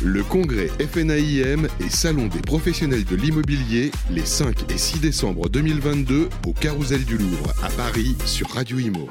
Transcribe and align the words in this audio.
Le 0.00 0.22
congrès 0.22 0.68
FNAIM 0.68 1.66
et 1.80 1.88
Salon 1.90 2.28
des 2.28 2.40
professionnels 2.40 3.04
de 3.04 3.16
l'immobilier 3.16 3.90
les 4.12 4.24
5 4.24 4.70
et 4.70 4.78
6 4.78 5.00
décembre 5.00 5.48
2022 5.48 6.28
au 6.46 6.52
Carousel 6.52 7.04
du 7.04 7.18
Louvre 7.18 7.52
à 7.64 7.68
Paris 7.70 8.16
sur 8.24 8.48
Radio 8.50 8.78
Imo. 8.78 9.08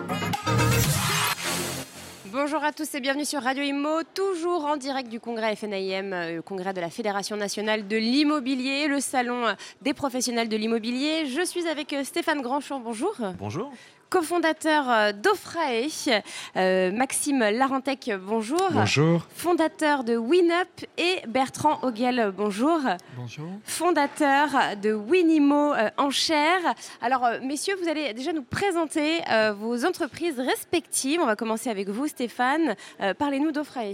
Bonjour 2.32 2.64
à 2.64 2.72
tous 2.72 2.96
et 2.96 3.02
bienvenue 3.02 3.26
sur 3.26 3.42
Radio 3.42 3.64
Imo, 3.64 4.04
toujours 4.14 4.64
en 4.64 4.78
direct 4.78 5.10
du 5.10 5.20
congrès 5.20 5.58
FNAIM, 5.58 6.14
euh, 6.14 6.36
le 6.36 6.42
congrès 6.42 6.72
de 6.72 6.80
la 6.80 6.90
Fédération 6.90 7.36
nationale 7.36 7.90
de 7.90 7.98
l'immobilier, 7.98 8.88
le 8.88 9.02
salon 9.02 9.44
des 9.82 9.94
professionnels 9.94 10.48
de 10.48 10.56
l'immobilier. 10.56 11.26
Je 11.26 11.44
suis 11.44 11.68
avec 11.68 11.92
euh, 11.92 12.06
Stéphane 12.06 12.42
Grandchamp, 12.42 12.80
bonjour. 12.80 13.14
Bonjour 13.38 13.74
cofondateur 14.10 14.90
euh, 14.90 15.12
d'Ofrae, 15.12 15.88
euh, 16.56 16.92
Maxime 16.92 17.40
Larentec, 17.40 18.12
bonjour. 18.22 18.70
Bonjour. 18.72 19.26
Fondateur 19.36 20.04
de 20.04 20.16
WinUp 20.16 20.86
et 20.98 21.22
Bertrand 21.28 21.80
Oguel, 21.84 22.32
bonjour. 22.36 22.80
Bonjour. 23.18 23.50
Fondateur 23.64 24.50
de 24.82 24.94
Winimo 24.94 25.74
euh, 25.74 25.90
Enchères. 25.98 26.74
Alors, 27.02 27.28
messieurs, 27.44 27.76
vous 27.82 27.90
allez 27.90 28.14
déjà 28.14 28.34
nous 28.34 28.44
présenter 28.44 29.22
vos 29.60 29.86
entreprises 29.86 30.40
respectives. 30.40 31.20
On 31.22 31.26
va 31.26 31.36
commencer 31.36 31.70
avec 31.70 31.90
vous, 31.90 32.08
Stéphane. 32.08 32.76
Parlez-nous 33.18 33.52
d'Ofrae. 33.52 33.94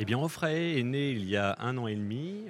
Eh 0.00 0.04
bien, 0.04 0.18
Ofrae 0.18 0.78
est 0.78 0.82
né 0.82 1.10
il 1.10 1.28
y 1.28 1.36
a 1.36 1.56
un 1.60 1.76
an 1.78 1.86
et 1.86 1.94
demi. 1.94 2.44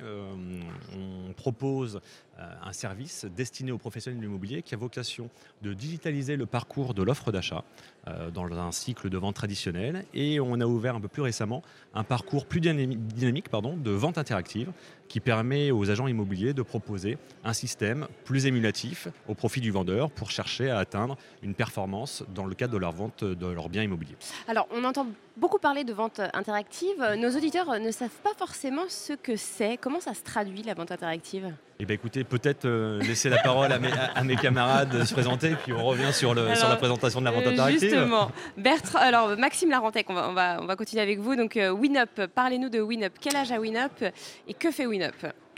on 0.93 1.33
propose 1.33 2.01
euh, 2.34 2.34
un 2.39 2.73
service 2.73 3.25
destiné 3.25 3.73
aux 3.73 3.79
professionnels 3.79 4.21
de 4.21 4.25
l'immobilier 4.25 4.63
qui 4.63 4.75
a 4.75 4.77
vocation 4.77 5.31
de 5.63 5.73
digitaliser 5.73 6.37
le 6.37 6.47
parcours 6.47 6.95
de 6.95 7.03
l'offre 7.03 7.33
d'achat. 7.33 7.65
euh, 7.65 7.94
dans 8.33 8.45
un 8.45 8.73
cycle 8.73 9.09
de 9.09 9.17
vente 9.17 9.35
traditionnel. 9.35 10.05
Et 10.15 10.41
on 10.41 10.61
a 10.61 10.67
ouvert 10.67 10.97
un 10.97 11.01
peu 11.01 11.09
plus 11.09 11.23
récemment 11.23 11.63
un 11.95 12.05
parcours 12.05 12.47
plus 12.47 12.61
dynamique 12.61 13.49
pardon, 13.49 13.77
de 13.77 13.91
vente 13.91 14.19
interactive 14.19 14.73
qui 15.09 15.21
permet 15.21 15.71
aux 15.71 15.91
agents 15.91 16.09
immobiliers 16.09 16.55
de 16.55 16.63
proposer 16.63 17.19
un 17.45 17.53
système 17.53 18.07
plus 18.25 18.47
émulatif 18.47 19.09
au 19.29 19.35
profit 19.35 19.61
du 19.61 19.71
vendeur 19.71 20.11
pour 20.11 20.31
chercher 20.31 20.71
à 20.71 20.79
atteindre 20.79 21.17
une 21.43 21.55
performance 21.55 22.25
dans 22.35 22.47
le 22.47 22.55
cadre 22.55 22.73
de 22.73 22.79
leur 22.79 22.93
vente 22.93 23.25
de 23.25 23.47
leurs 23.47 23.69
biens 23.69 23.83
immobiliers. 23.83 24.17
Alors, 24.49 24.67
on 24.75 24.83
entend 24.85 25.07
beaucoup 25.37 25.59
parler 25.59 25.85
de 25.85 25.93
vente 25.93 26.21
interactive. 26.33 27.03
Nos 27.19 27.31
auditeurs 27.31 27.79
ne 27.79 27.91
savent 27.91 28.09
pas 28.23 28.35
forcément 28.37 28.85
ce 28.89 29.13
que 29.13 29.37
c'est. 29.37 29.77
Comment 29.77 30.01
ça 30.01 30.15
se 30.15 30.23
traduit 30.23 30.63
la 30.63 30.75
vente 30.75 30.93
interactive? 30.93 31.53
Eh 31.81 31.87
bien, 31.87 31.95
écoutez, 31.95 32.23
peut-être 32.23 32.67
euh, 32.67 33.01
laisser 33.03 33.29
la 33.29 33.39
parole 33.39 33.73
à 33.73 34.23
mes, 34.23 34.37
camarades 34.37 34.97
de 34.97 35.05
se 35.05 35.13
présenter, 35.13 35.57
puis 35.65 35.73
on 35.73 35.85
revient 35.85 36.13
sur, 36.13 36.33
le, 36.33 36.55
sur 36.55 36.69
la 36.69 36.77
présentation 36.77 37.19
de 37.19 37.25
la 37.25 37.33
vente 37.33 37.47
interactive. 37.47 37.94
Justement. 37.95 38.31
Bertrand, 38.57 38.99
alors, 38.99 39.37
Maxime 39.37 39.71
Larentec, 39.71 40.07
on 40.09 40.15
va, 40.15 40.29
on, 40.29 40.33
va, 40.33 40.59
on 40.61 40.67
va 40.67 40.77
continuer 40.77 41.03
avec 41.03 41.19
vous. 41.19 41.37
Donc, 41.37 41.57
euh, 41.57 41.71
WinUp, 41.71 42.27
parlez-nous 42.35 42.69
de 42.69 42.81
WinUp. 42.81 43.13
Quel 43.21 43.37
âge 43.37 43.53
a 43.53 43.59
WinUp 43.59 44.05
et 44.49 44.55
que 44.55 44.71
fait 44.71 44.87
WinUp 44.87 45.15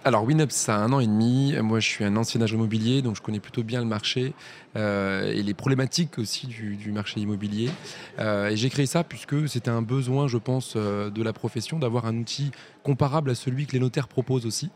alors 0.07 0.23
WinUp, 0.23 0.53
ça 0.53 0.77
a 0.77 0.79
un 0.79 0.93
an 0.93 1.01
et 1.01 1.07
demi. 1.09 1.53
Moi, 1.61 1.81
je 1.81 1.89
suis 1.89 2.05
un 2.05 2.15
ancien 2.15 2.41
agent 2.41 2.55
immobilier, 2.55 3.03
donc 3.03 3.17
je 3.17 3.23
connais 3.23 3.41
plutôt 3.41 3.65
bien 3.65 3.81
le 3.81 3.87
marché 3.87 4.35
euh, 4.77 5.33
et 5.33 5.43
les 5.43 5.53
problématiques 5.53 6.21
aussi 6.21 6.47
du, 6.47 6.93
marché 6.93 7.19
immobilier. 7.19 7.71
Euh, 8.21 8.51
et 8.51 8.57
j'ai 8.57 8.71
créé 8.71 8.87
ça 8.87 9.03
puisque 9.03 9.49
c'était 9.49 9.69
un 9.69 9.83
besoin, 9.83 10.29
je 10.29 10.39
pense, 10.39 10.75
euh, 10.77 11.11
de 11.11 11.25
la 11.25 11.33
profession 11.33 11.81
d'avoir 11.81 12.07
un 12.07 12.17
outil 12.19 12.53
comparable 12.85 13.31
à 13.31 13.35
celui 13.35 13.67
que 13.67 13.73
les 13.73 13.81
notaires 13.81 14.07
proposent 14.07 14.47
aussi, 14.47 14.71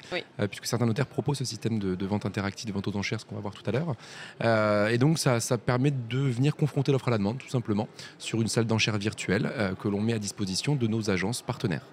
puisque 0.49 0.67
certains 0.67 0.87
notaires 0.87 1.07
proposent 1.07 1.39
ce 1.39 1.45
système 1.45 1.79
de, 1.79 2.07
vente 2.07 2.27
interactive, 2.27 2.67
de 2.67 2.73
vente 2.73 2.89
aux 2.89 2.97
enchères, 2.97 3.21
ce 3.21 3.25
qu'on 3.25 3.37
va 3.37 3.41
voir 3.41 3.55
tout 3.55 3.63
à 3.65 3.71
l'heure. 3.71 4.91
et 4.91 4.99
donc, 4.99 5.21
ça, 5.21 5.39
ça 5.39 5.59
permet 5.59 5.93
de 5.93 6.19
venir 6.19 6.57
confronter 6.57 6.91
l'offre 6.91 7.07
à 7.07 7.13
la 7.13 7.19
demande, 7.19 7.39
tout 7.39 7.49
simplement, 7.49 7.87
sur 8.19 8.43
une 8.43 8.49
salle 8.49 8.65
d'enchères 8.67 8.99
virtuelle 8.99 9.77
que 9.81 9.87
l'on 9.87 10.01
met 10.01 10.13
à 10.13 10.19
disposition 10.19 10.75
de 10.75 10.89
nos 10.89 11.09
agences 11.09 11.41
partenaires. 11.41 11.85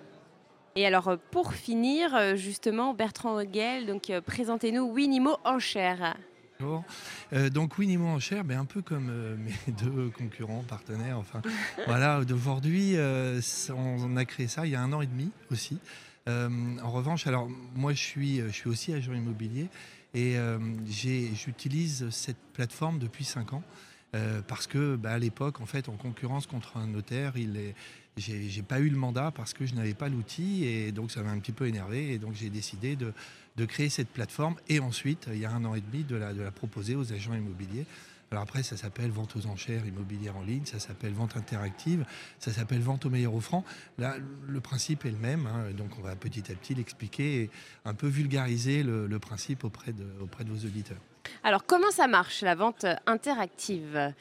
Et 0.77 0.85
alors, 0.85 1.07
euh, 1.07 1.17
pour 1.31 1.55
finir, 1.55 2.13
euh, 2.13 2.35
justement, 2.35 2.93
Bertrand 2.93 3.35
Hoguel, 3.35 3.87
donc 3.87 4.11
euh, 4.11 4.21
présentez-nous 4.21 4.93
Winimo 4.93 5.37
Enchères. 5.43 6.15
Bonjour. 6.59 6.83
donc 7.51 7.79
Winimo 7.79 8.05
Enchères, 8.05 8.43
ben, 8.43 8.59
un 8.59 8.65
peu 8.65 8.83
comme 8.83 9.11
mes 9.37 9.73
deux 9.73 10.11
concurrents, 10.15 10.63
partenaires, 10.67 11.17
enfin 11.17 11.41
voilà, 11.87 12.23
d'aujourd'hui, 12.23 12.95
on 13.75 14.17
a 14.17 14.25
créé 14.25 14.47
ça 14.47 14.67
il 14.67 14.73
y 14.73 14.75
a 14.75 14.81
un 14.81 14.93
an 14.93 15.01
et 15.01 15.07
demi 15.07 15.31
aussi. 15.51 15.79
en 16.27 16.91
revanche, 16.91 17.25
alors 17.25 17.47
moi 17.75 17.93
je 17.93 18.03
suis, 18.03 18.37
je 18.41 18.51
suis 18.51 18.69
aussi 18.69 18.93
agent 18.93 19.13
immobilier 19.13 19.69
et 20.13 20.35
j'utilise 20.85 22.07
cette 22.11 22.37
plateforme 22.53 22.99
depuis 22.99 23.23
cinq 23.23 23.53
ans. 23.53 23.63
Parce 24.47 24.67
que 24.67 24.95
bah, 24.95 25.11
à 25.11 25.19
l'époque, 25.19 25.61
en 25.61 25.65
fait, 25.65 25.89
en 25.89 25.95
concurrence 25.95 26.47
contre 26.47 26.77
un 26.77 26.87
notaire, 26.87 27.33
il 27.35 27.57
est, 27.57 27.75
j'ai 28.17 28.63
pas 28.63 28.79
eu 28.79 28.89
le 28.89 28.97
mandat 28.97 29.31
parce 29.31 29.53
que 29.53 29.65
je 29.65 29.75
n'avais 29.75 29.93
pas 29.93 30.09
l'outil 30.09 30.65
et 30.65 30.91
donc 30.91 31.11
ça 31.11 31.21
m'a 31.21 31.29
un 31.29 31.39
petit 31.39 31.51
peu 31.51 31.67
énervé 31.67 32.13
et 32.13 32.17
donc 32.17 32.33
j'ai 32.33 32.49
décidé 32.49 32.95
de, 32.95 33.13
créer 33.65 33.89
cette 33.89 34.09
plateforme 34.09 34.55
et 34.69 34.79
ensuite, 34.79 35.27
il 35.31 35.39
y 35.39 35.45
a 35.45 35.51
un 35.51 35.65
an 35.65 35.75
et 35.75 35.81
demi, 35.81 36.03
de 36.03 36.15
la 36.15 36.51
proposer 36.51 36.95
aux 36.95 37.13
agents 37.13 37.33
immobiliers. 37.33 37.85
Alors 38.31 38.43
après, 38.43 38.63
ça 38.63 38.75
s'appelle 38.75 39.09
vente 39.09 39.35
aux 39.35 39.47
enchères 39.47 39.85
immobilières 39.85 40.35
en 40.35 40.43
ligne, 40.43 40.65
ça 40.65 40.79
s'appelle 40.79 41.13
vente 41.13 41.37
interactive, 41.37 42.05
ça 42.39 42.51
s'appelle 42.51 42.81
vente 42.81 43.05
au 43.05 43.09
meilleur 43.09 43.33
offrant. 43.33 43.63
Là, 43.97 44.15
le 44.47 44.59
principe 44.59 45.05
est 45.05 45.11
le 45.11 45.17
même, 45.17 45.47
hein, 45.47 45.71
donc 45.71 45.91
on 45.97 46.01
va 46.01 46.15
petit 46.15 46.51
à 46.51 46.55
petit 46.55 46.75
l'expliquer 46.75 47.43
et 47.43 47.49
un 47.85 47.93
peu 47.93 48.07
vulgariser 48.07 48.83
le, 48.83 49.07
le 49.07 49.19
principe 49.19 49.63
auprès 49.63 49.93
de, 49.93 50.05
auprès 50.21 50.43
de 50.43 50.49
vos 50.49 50.65
auditeurs. 50.65 50.97
Alors 51.43 51.65
comment 51.65 51.91
ça 51.91 52.07
marche, 52.07 52.41
la 52.41 52.55
vente 52.55 52.85
interactive? 53.05 54.13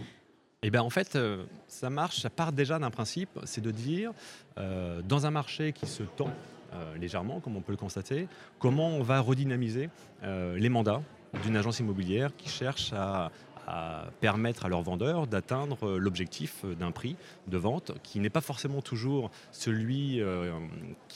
Eh 0.63 0.71
bien, 0.71 0.83
en 0.83 0.91
fait, 0.91 1.17
euh, 1.17 1.45
ça 1.69 1.91
marche, 1.91 2.21
ça 2.21 2.31
part 2.31 2.53
déjà 2.53 2.79
d'un 2.79 2.91
principe, 2.91 3.39
c'est 3.45 3.61
de 3.61 3.71
dire, 3.71 4.13
euh, 4.59 5.03
dans 5.03 5.27
un 5.27 5.31
marché 5.31 5.73
qui 5.73 5.87
se 5.87 6.03
tend 6.03 6.33
euh, 6.73 6.97
légèrement, 6.97 7.41
comme 7.41 7.57
on 7.57 7.61
peut 7.61 7.73
le 7.73 7.79
constater, 7.79 8.27
comment 8.59 8.89
on 8.89 9.03
va 9.03 9.21
redynamiser 9.21 9.91
les 10.23 10.69
mandats 10.69 11.03
d'une 11.45 11.57
agence 11.57 11.79
immobilière 11.79 12.35
qui 12.37 12.49
cherche 12.49 12.93
à, 12.93 13.31
à 13.67 14.05
permettre 14.21 14.65
à 14.67 14.69
leurs 14.69 14.83
vendeurs 14.83 15.27
d'atteindre 15.27 15.99
l'objectif 15.99 16.65
d'un 16.79 16.93
prix 16.93 17.17
de 17.49 17.59
vente 17.59 17.93
qui 18.03 18.21
n'est 18.21 18.31
pas 18.31 18.41
forcément 18.41 18.81
toujours 18.81 19.31
celui 19.53 20.21
euh, 20.21 20.53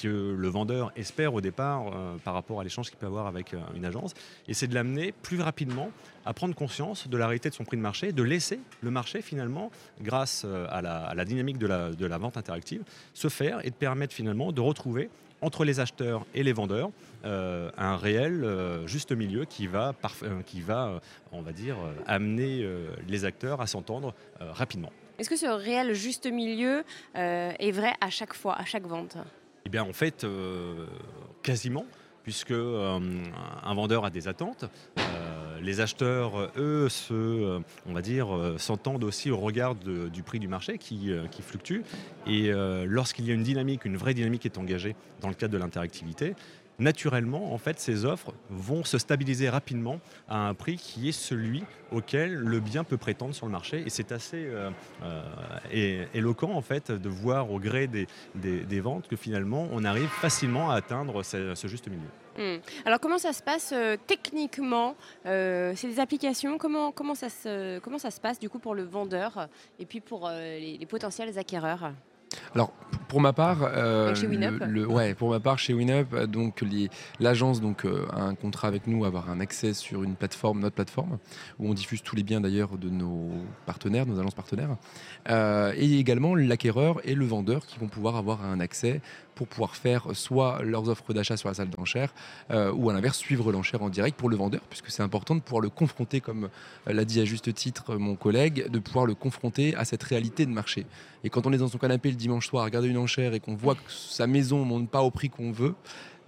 que 0.00 0.34
le 0.37 0.49
vendeur 0.49 0.93
espère 0.97 1.34
au 1.34 1.41
départ 1.41 1.87
euh, 1.94 2.16
par 2.25 2.34
rapport 2.34 2.61
à 2.61 2.65
l'échange 2.65 2.91
qu'il 2.91 2.99
peut 2.99 3.06
avoir 3.06 3.27
avec 3.27 3.55
euh, 3.55 3.59
une 3.75 3.84
agence. 3.84 4.15
Et 4.49 4.55
c'est 4.55 4.66
de 4.66 4.75
l'amener 4.75 5.12
plus 5.12 5.41
rapidement 5.41 5.91
à 6.25 6.34
prendre 6.34 6.55
conscience 6.55 7.09
de 7.09 7.16
la 7.16 7.27
réalité 7.27 7.49
de 7.49 7.55
son 7.55 7.65
prix 7.65 7.77
de 7.77 7.83
marché, 7.83 8.12
de 8.12 8.22
laisser 8.22 8.61
le 8.82 8.91
marché 8.91 9.22
finalement, 9.22 9.71
grâce 10.03 10.44
à 10.44 10.82
la, 10.82 11.25
dynamique 11.25 11.56
de 11.56 12.06
la 12.06 12.19
vente 12.19 12.37
interactive, 12.37 12.82
se 13.15 13.28
faire 13.28 13.65
et 13.65 13.71
de 13.71 13.75
permettre 13.75 14.15
finalement 14.15 14.53
de 14.53 14.61
retrouver 14.61 15.09
entre 15.43 15.65
les 15.65 15.81
acheteurs 15.81 16.27
et 16.34 16.43
les 16.43 16.53
vendeurs 16.53 16.91
euh, 17.25 17.71
un 17.77 17.97
réel 17.97 18.45
euh, 18.45 18.87
juste 18.87 19.12
milieu 19.12 19.45
qui 19.45 19.67
va, 19.67 19.95
euh, 20.23 20.41
qui 20.43 20.62
va 20.62 21.01
on 21.33 21.43
va 21.43 21.53
dire, 21.53 21.77
amener 22.06 22.67
les 23.06 23.25
acteurs 23.25 23.61
à 23.61 23.67
s'entendre 23.67 24.15
rapidement. 24.41 24.91
Est-ce 25.19 25.29
que 25.29 25.37
ce 25.37 25.47
réel 25.47 25.95
juste 25.95 26.27
milieu 26.27 26.83
est 27.15 27.71
vrai 27.73 27.93
à 28.00 28.11
chaque 28.11 28.34
fois, 28.34 28.56
à 28.56 28.65
chaque 28.65 28.84
vente? 28.84 29.17
Eh 29.65 29.69
bien, 29.69 29.84
en 29.84 29.93
fait, 29.93 30.27
quasiment 31.43 31.84
puisque 32.22 32.53
un 32.53 33.75
vendeur 33.75 34.04
a 34.04 34.10
des 34.10 34.28
attentes. 34.28 34.64
les 35.62 35.81
acheteurs, 35.81 36.50
eux, 36.56 36.88
se, 36.88 37.60
on 37.86 37.92
va 37.92 38.03
dire, 38.03 38.28
s'entendent 38.58 39.04
aussi 39.04 39.31
au 39.31 39.36
regard 39.36 39.75
du 39.75 40.22
prix 40.22 40.38
du 40.38 40.48
marché 40.48 40.78
qui, 40.78 41.12
fluctue. 41.42 41.81
Et 42.26 42.50
lorsqu'il 42.86 43.26
y 43.26 43.31
a 43.31 43.34
une 43.34 43.42
dynamique, 43.42 43.84
une 43.84 43.97
vraie 43.97 44.14
dynamique 44.14 44.47
est 44.47 44.58
engagée 44.58 44.97
dans 45.20 45.28
le 45.28 45.34
cadre 45.34 45.53
de 45.53 45.58
l'interactivité, 45.58 46.34
naturellement, 46.81 47.53
en 47.53 47.59
fait, 47.59 47.79
ces 47.79 48.05
offres 48.05 48.33
vont 48.49 48.85
se 48.85 48.99
stabiliser 48.99 49.49
rapidement 49.49 50.01
à 50.29 50.49
un 50.49 50.55
prix 50.55 50.77
qui 50.77 51.09
est 51.09 51.13
celui 51.13 51.63
auquel 51.93 52.35
le 52.35 52.61
bien 52.61 52.85
peut 52.85 52.97
prétendre 52.97 53.35
sur 53.35 53.47
le 53.47 53.53
marché. 53.53 53.83
Et 53.87 53.91
c'est 53.91 54.13
assez 54.13 54.45
euh, 54.45 54.71
euh, 55.03 56.05
éloquent, 56.15 56.51
en 56.51 56.63
fait, 56.63 56.91
de 56.91 57.09
voir 57.09 57.51
au 57.51 57.59
gré 57.59 57.87
des, 57.87 58.07
des, 58.35 58.81
ventes 58.81 59.09
que 59.09 59.17
finalement, 59.17 59.69
on 59.73 59.85
arrive 59.85 60.09
facilement 60.09 60.71
à 60.71 60.77
atteindre 60.77 61.23
ce, 61.23 61.55
juste 61.65 61.88
milieu. 61.88 62.00
Hmm. 62.38 62.61
Alors 62.87 63.00
comment 63.00 63.19
ça 63.19 63.33
se 63.33 63.43
passe 63.43 63.73
euh, 63.73 63.97
techniquement 64.06 64.97
C'est 65.25 65.85
des 65.85 66.00
applications? 66.00 66.56
Comment, 66.59 66.93
comment, 66.93 67.15
ça 67.15 67.29
se, 67.29 67.79
comment 67.81 67.99
ça 67.99 68.11
se 68.11 68.21
passe 68.21 68.38
du 68.38 68.49
coup 68.49 68.59
pour 68.59 68.75
le 68.75 68.85
vendeur 68.85 69.49
et 69.79 69.85
puis 69.85 70.00
pour 70.00 70.29
les, 70.31 70.79
les 70.79 70.87
potentiels 70.87 71.37
acquéreurs? 71.38 71.93
Alors, 72.55 72.73
pour 73.09 73.21
ma 73.21 73.32
part, 73.32 73.59
euh, 73.62 74.15
chez 74.15 74.27
le, 74.27 74.87
ouais, 74.87 75.15
pour 75.15 75.31
ma 75.31 75.41
part 75.41 75.59
chez 75.59 75.73
WinUp, 75.73 76.15
donc 76.27 76.62
l'agence 77.19 77.61
donc 77.61 77.85
euh, 77.85 78.06
a 78.12 78.23
un 78.23 78.35
contrat 78.35 78.69
avec 78.69 78.87
nous, 78.87 79.05
avoir 79.05 79.31
un 79.31 79.41
accès 79.41 79.75
sur 79.75 80.03
une 80.03 80.15
plateforme, 80.15 80.61
notre 80.61 80.77
plateforme, 80.77 81.19
où 81.59 81.69
on 81.69 81.75
diffuse 81.75 82.03
tous 82.03 82.17
les 82.17 82.23
biens 82.23 82.41
d'ailleurs 82.41 82.79
de 82.79 82.88
nos 82.88 83.31
partenaires, 83.67 84.06
nos 84.06 84.19
agences 84.19 84.35
partenaires, 84.35 84.77
euh, 85.29 85.73
et 85.77 85.99
également 85.99 86.35
l'acquéreur 86.35 87.00
et 87.05 87.15
le 87.15 87.25
vendeur 87.25 87.67
qui 87.67 87.79
vont 87.79 87.88
pouvoir 87.88 88.17
avoir 88.17 88.44
un 88.44 88.61
accès 88.61 89.00
pour 89.40 89.48
pouvoir 89.48 89.75
faire 89.75 90.08
soit 90.12 90.60
leurs 90.62 90.90
offres 90.90 91.14
d'achat 91.14 91.38
sur 91.38 91.48
la 91.48 91.54
salle 91.54 91.70
d'enchères 91.70 92.12
euh, 92.50 92.70
ou 92.75 92.90
à 92.90 92.92
l'inverse 92.92 93.16
suivre 93.16 93.52
l'enchère 93.52 93.82
en 93.82 93.88
direct 93.88 94.19
pour 94.19 94.28
le 94.28 94.37
vendeur, 94.37 94.60
puisque 94.69 94.90
c'est 94.90 95.02
important 95.02 95.34
de 95.34 95.40
pouvoir 95.40 95.62
le 95.62 95.70
confronter, 95.70 96.20
comme 96.20 96.50
euh, 96.87 96.92
l'a 96.92 97.06
dit 97.06 97.22
à 97.22 97.25
juste 97.25 97.54
titre 97.54 97.96
mon 97.96 98.16
collègue, 98.16 98.69
de 98.69 98.78
pouvoir 98.78 99.06
le 99.06 99.14
confronter 99.14 99.75
à 99.76 99.87
cette 99.87 100.02
réalité 100.02 100.44
de 100.44 100.50
marché. 100.50 100.84
Et 101.25 101.31
quand 101.31 101.46
on 101.46 101.54
est 101.54 101.56
dans 101.56 101.69
son 101.69 101.78
canapé 101.78 102.10
le 102.10 102.16
dimanche 102.16 102.48
soir 102.48 102.64
à 102.64 102.66
regarder 102.66 102.88
une 102.88 102.98
enchères 102.98 103.32
et 103.32 103.40
qu'on 103.40 103.54
voit 103.54 103.76
que 103.76 103.81
sa 103.88 104.26
maison 104.26 104.58
ne 104.58 104.66
monte 104.66 104.90
pas 104.90 105.00
au 105.00 105.10
prix 105.10 105.31
qu'on 105.31 105.52
veut, 105.52 105.75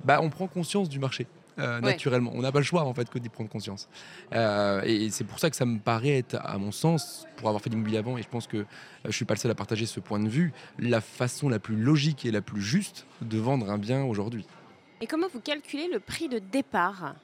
bah, 0.06 0.20
on 0.22 0.30
prend 0.30 0.46
conscience 0.46 0.88
du 0.88 0.98
marché. 0.98 1.26
Euh, 1.62 1.76
Ouais. 1.76 1.80
naturellement, 1.82 2.32
on 2.34 2.42
n'a 2.42 2.52
pas 2.52 2.58
le 2.58 2.64
choix 2.64 2.82
en 2.84 2.92
fait 2.94 3.08
que 3.08 3.18
d'y 3.18 3.28
prendre 3.28 3.48
conscience. 3.50 3.88
Euh, 4.34 4.82
et 4.84 5.10
c'est 5.10 5.24
pour 5.24 5.38
ça 5.38 5.48
que 5.50 5.56
ça 5.56 5.64
me 5.64 5.78
paraît 5.78 6.18
être, 6.18 6.36
à 6.42 6.58
mon 6.58 6.72
sens, 6.72 7.26
pour 7.36 7.48
avoir 7.48 7.62
fait 7.62 7.70
de 7.70 7.74
l'immobilier 7.74 7.98
avant, 7.98 8.18
et 8.18 8.22
je 8.22 8.28
pense 8.28 8.46
que 8.46 8.58
euh, 8.58 8.64
je 9.06 9.12
suis 9.12 9.24
pas 9.24 9.34
le 9.34 9.38
seul 9.40 9.50
à 9.50 9.54
partager 9.54 9.86
ce 9.86 10.00
point 10.00 10.20
de 10.20 10.28
vue, 10.28 10.52
la 10.78 11.00
façon 11.00 11.48
la 11.48 11.58
plus 11.58 11.76
logique 11.76 12.24
et 12.26 12.30
la 12.30 12.42
plus 12.42 12.60
juste 12.62 13.06
de 13.20 13.38
vendre 13.38 13.70
un 13.70 13.78
bien 13.78 14.04
aujourd'hui. 14.04 14.46
Et 15.00 15.06
comment 15.06 15.28
vous 15.32 15.40
calculez 15.40 15.88
le 15.92 15.98
prix 16.00 16.28
de 16.28 16.38
départ? 16.38 17.14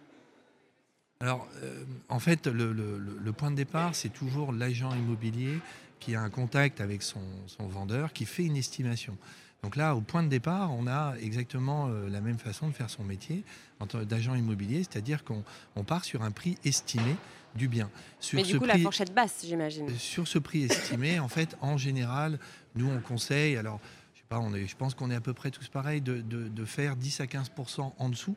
Alors, 1.21 1.49
euh, 1.63 1.85
en 2.09 2.21
fait, 2.21 2.47
le, 2.47 2.73
le- 2.73 2.99
le- 2.99 3.19
le 3.23 3.33
point 3.33 3.51
de 3.51 3.57
départ, 3.57 3.95
c'est 3.95 4.09
toujours 4.09 4.53
l'agent 4.53 4.95
immobilier 4.95 5.59
qui 5.99 6.15
a 6.15 6.21
un 6.23 6.31
contact 6.31 6.81
avec 6.81 7.03
son, 7.03 7.21
son 7.49 7.67
vendeur, 7.67 8.13
qui 8.13 8.25
fait 8.25 8.45
une 8.45 8.57
estimation. 8.57 9.17
Donc 9.63 9.75
là, 9.77 9.97
au 9.97 10.01
point 10.01 10.23
de 10.23 10.29
départ, 10.29 10.73
on 10.73 10.87
a 10.87 11.15
exactement 11.21 11.89
euh, 11.89 12.09
la 12.09 12.21
même 12.21 12.39
façon 12.39 12.69
de 12.69 12.73
faire 12.73 12.89
son 12.91 13.03
métier 13.05 13.45
d'agent 14.07 14.35
immobilier, 14.35 14.79
c'est-à-dire 14.85 15.25
qu'on 15.25 15.43
on 15.77 15.85
part 15.85 16.05
sur 16.05 16.23
un 16.23 16.31
prix 16.31 16.57
estimé 16.65 17.17
du 17.55 17.69
bien. 17.69 17.91
Sur 18.21 18.37
Mais 18.37 18.45
ce 18.45 18.53
du 18.53 18.59
coup, 18.59 18.67
la 18.67 18.75
prix- 18.75 18.83
fourchette 18.83 19.15
basse, 19.15 19.45
j'imagine. 19.45 19.89
sur 19.99 20.27
ce 20.29 20.39
prix 20.39 20.65
estimé, 20.65 21.19
en 21.21 21.29
fait, 21.29 21.57
en 21.61 21.77
général, 21.77 22.39
nous, 22.77 22.89
on 22.89 23.01
conseille, 23.01 23.57
alors, 23.57 23.81
je 24.15 24.19
sais 24.21 24.25
pas, 24.29 24.39
on 24.39 24.55
est, 24.55 24.67
je 24.67 24.77
pense 24.77 24.95
qu'on 24.95 25.11
est 25.11 25.15
à 25.17 25.21
peu 25.21 25.33
près 25.33 25.51
tous 25.51 25.69
pareils, 25.69 26.01
de, 26.01 26.21
de- 26.21 26.49
de 26.49 26.65
faire 26.65 26.95
10 26.97 27.21
à 27.21 27.27
15 27.27 27.51
en 27.99 28.09
dessous 28.09 28.37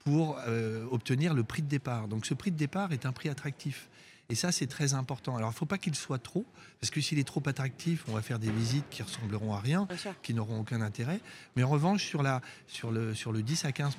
pour 0.00 0.38
euh, 0.46 0.86
obtenir 0.90 1.34
le 1.34 1.42
prix 1.44 1.62
de 1.62 1.68
départ. 1.68 2.06
Donc, 2.08 2.26
ce 2.26 2.34
prix 2.34 2.50
de 2.52 2.56
départ 2.56 2.92
est 2.92 3.06
un 3.06 3.12
prix 3.12 3.28
attractif. 3.28 3.88
Et 4.30 4.36
ça, 4.36 4.52
c'est 4.52 4.68
très 4.68 4.94
important. 4.94 5.36
Alors, 5.36 5.50
il 5.50 5.54
ne 5.54 5.58
faut 5.58 5.66
pas 5.66 5.78
qu'il 5.78 5.94
soit 5.94 6.18
trop, 6.18 6.46
parce 6.80 6.90
que 6.90 7.00
s'il 7.00 7.18
est 7.18 7.24
trop 7.24 7.42
attractif, 7.46 8.04
on 8.08 8.12
va 8.12 8.22
faire 8.22 8.38
des 8.38 8.50
visites 8.50 8.84
qui 8.88 9.02
ressembleront 9.02 9.54
à 9.54 9.60
rien 9.60 9.88
qui 10.22 10.34
n'auront 10.34 10.60
aucun 10.60 10.80
intérêt. 10.80 11.20
Mais 11.56 11.64
en 11.64 11.68
revanche, 11.68 12.04
sur, 12.04 12.22
la, 12.22 12.40
sur, 12.68 12.92
le, 12.92 13.14
sur 13.14 13.32
le 13.32 13.42
10 13.42 13.64
à 13.64 13.70
15% 13.70 13.90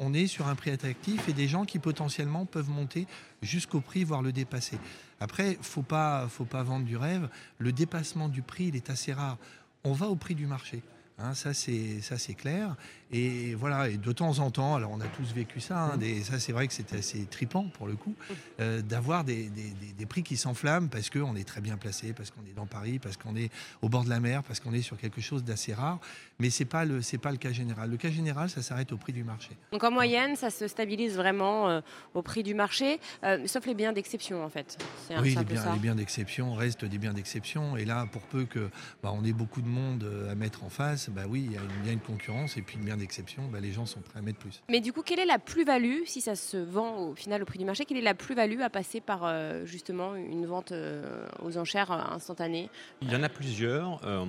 on 0.00 0.14
est 0.14 0.26
sur 0.26 0.48
un 0.48 0.54
prix 0.54 0.70
attractif 0.70 1.28
et 1.28 1.32
des 1.32 1.48
gens 1.48 1.64
qui 1.64 1.78
potentiellement 1.78 2.44
peuvent 2.44 2.70
monter 2.70 3.06
jusqu'au 3.42 3.80
prix, 3.80 4.04
voire 4.04 4.22
le 4.22 4.32
dépasser. 4.32 4.78
Après, 5.20 5.52
il 5.52 5.64
faut 5.64 5.82
pas, 5.82 6.26
faut 6.28 6.44
pas 6.44 6.62
vendre 6.62 6.84
du 6.84 6.96
rêve. 6.96 7.28
Le 7.58 7.72
dépassement 7.72 8.28
du 8.28 8.42
prix, 8.42 8.64
il 8.66 8.76
est 8.76 8.90
assez 8.90 9.12
rare. 9.12 9.38
On 9.84 9.92
va 9.92 10.08
au 10.08 10.16
prix 10.16 10.34
du 10.34 10.46
marché. 10.46 10.82
Hein, 11.18 11.34
ça, 11.34 11.52
c'est 11.52 12.34
clair. 12.36 12.76
Et 13.10 13.54
voilà, 13.54 13.88
et 13.88 13.96
de 13.96 14.12
temps 14.12 14.38
en 14.38 14.50
temps, 14.50 14.74
alors 14.74 14.90
on 14.92 15.00
a 15.00 15.06
tous 15.06 15.32
vécu 15.32 15.60
ça, 15.60 15.78
hein, 15.80 15.96
des- 15.96 16.22
ça 16.22 16.38
c'est 16.38 16.52
vrai 16.52 16.66
que 16.68 16.74
c'était 16.74 16.98
assez 16.98 17.24
tripant 17.24 17.64
pour 17.72 17.86
le 17.86 17.96
coup, 17.96 18.14
euh, 18.60 18.82
d'avoir 18.82 19.24
des, 19.24 19.48
des- 19.48 19.72
des- 19.96 20.06
prix 20.06 20.22
qui 20.22 20.36
s'enflamment 20.36 20.88
parce 20.88 21.08
qu'on 21.10 21.34
est 21.36 21.46
très 21.46 21.60
bien 21.62 21.76
placé, 21.78 22.12
parce 22.14 22.30
qu'on 22.30 22.40
est 22.42 22.54
dans 22.54 22.66
Paris, 22.66 22.98
parce 22.98 23.16
qu'on 23.18 23.36
est 23.36 23.50
au 23.82 23.88
bord 23.90 24.04
de 24.04 24.08
la 24.10 24.20
mer, 24.20 24.42
parce 24.42 24.58
qu'on 24.60 24.72
est 24.72 24.80
sur 24.82 24.96
quelque 24.98 25.20
chose 25.22 25.44
d'assez 25.44 25.72
rare. 25.74 25.98
Mais 26.38 26.48
ce 26.50 26.62
n'est 26.62 26.68
pas, 26.68 26.84
le- 26.84 27.02
c'est 27.02 27.18
pas 27.18 27.30
le 27.30 27.36
cas 27.38 27.52
général. 27.52 27.90
Le 27.90 27.96
cas 27.98 28.10
général, 28.10 28.48
ça 28.48 28.62
s'arrête 28.62 28.92
au 28.92 28.96
prix 28.96 29.12
du 29.12 29.24
marché. 29.24 29.50
Donc 29.72 29.84
en 29.84 29.90
moyenne, 29.90 30.36
ça 30.36 30.50
se 30.50 30.66
stabilise 30.68 31.16
vraiment 31.16 31.68
euh, 31.68 31.80
au 32.14 32.22
prix 32.22 32.42
du 32.42 32.54
marché, 32.54 33.00
euh, 33.24 33.46
sauf 33.46 33.66
les 33.66 33.74
biens 33.74 33.92
d'exception 33.92 34.44
en 34.44 34.48
fait. 34.50 34.78
C'est 35.06 35.14
un, 35.14 35.22
Oui, 35.22 35.32
c'est 35.32 35.40
les 35.40 35.44
biens, 35.46 35.62
ça. 35.62 35.72
les 35.72 35.78
biens 35.78 35.94
d'exception 35.94 36.54
restent 36.54 36.84
des 36.84 36.98
biens 36.98 37.12
d'exception. 37.14 37.76
Et 37.76 37.84
là, 37.86 38.06
pour 38.10 38.22
peu 38.22 38.44
que 38.44 38.70
bah, 39.02 39.12
on 39.14 39.24
ait 39.24 39.32
beaucoup 39.32 39.60
de 39.62 39.68
monde 39.68 40.06
à 40.30 40.34
mettre 40.34 40.64
en 40.64 40.68
face, 40.70 41.08
bah 41.10 41.22
oui, 41.28 41.42
il 41.46 41.52
y, 41.52 41.56
a 41.56 41.60
une- 41.60 41.68
il 41.82 41.86
y 41.86 41.90
a 41.90 41.92
une 41.92 42.00
concurrence. 42.00 42.56
Et 42.56 42.62
puis, 42.62 42.76
le 42.78 42.84
bien 42.84 42.97
d'exception, 42.98 43.42
bah, 43.50 43.60
les 43.60 43.72
gens 43.72 43.86
sont 43.86 44.00
prêts 44.00 44.18
à 44.18 44.22
mettre 44.22 44.38
plus. 44.38 44.62
Mais 44.68 44.80
du 44.80 44.92
coup, 44.92 45.02
quelle 45.02 45.18
est 45.18 45.26
la 45.26 45.38
plus-value, 45.38 46.04
si 46.04 46.20
ça 46.20 46.36
se 46.36 46.56
vend 46.56 47.08
au 47.08 47.14
final 47.14 47.42
au 47.42 47.46
prix 47.46 47.58
du 47.58 47.64
marché, 47.64 47.84
quelle 47.84 47.96
est 47.98 48.02
la 48.02 48.14
plus-value 48.14 48.60
à 48.60 48.70
passer 48.70 49.00
par 49.00 49.20
euh, 49.24 49.64
justement 49.64 50.14
une 50.14 50.46
vente 50.46 50.72
euh, 50.72 51.26
aux 51.42 51.56
enchères 51.56 51.90
euh, 51.92 52.14
instantanée 52.14 52.68
Il 53.02 53.10
y 53.10 53.16
en 53.16 53.22
a 53.22 53.28
plusieurs. 53.28 54.00
Euh, 54.04 54.26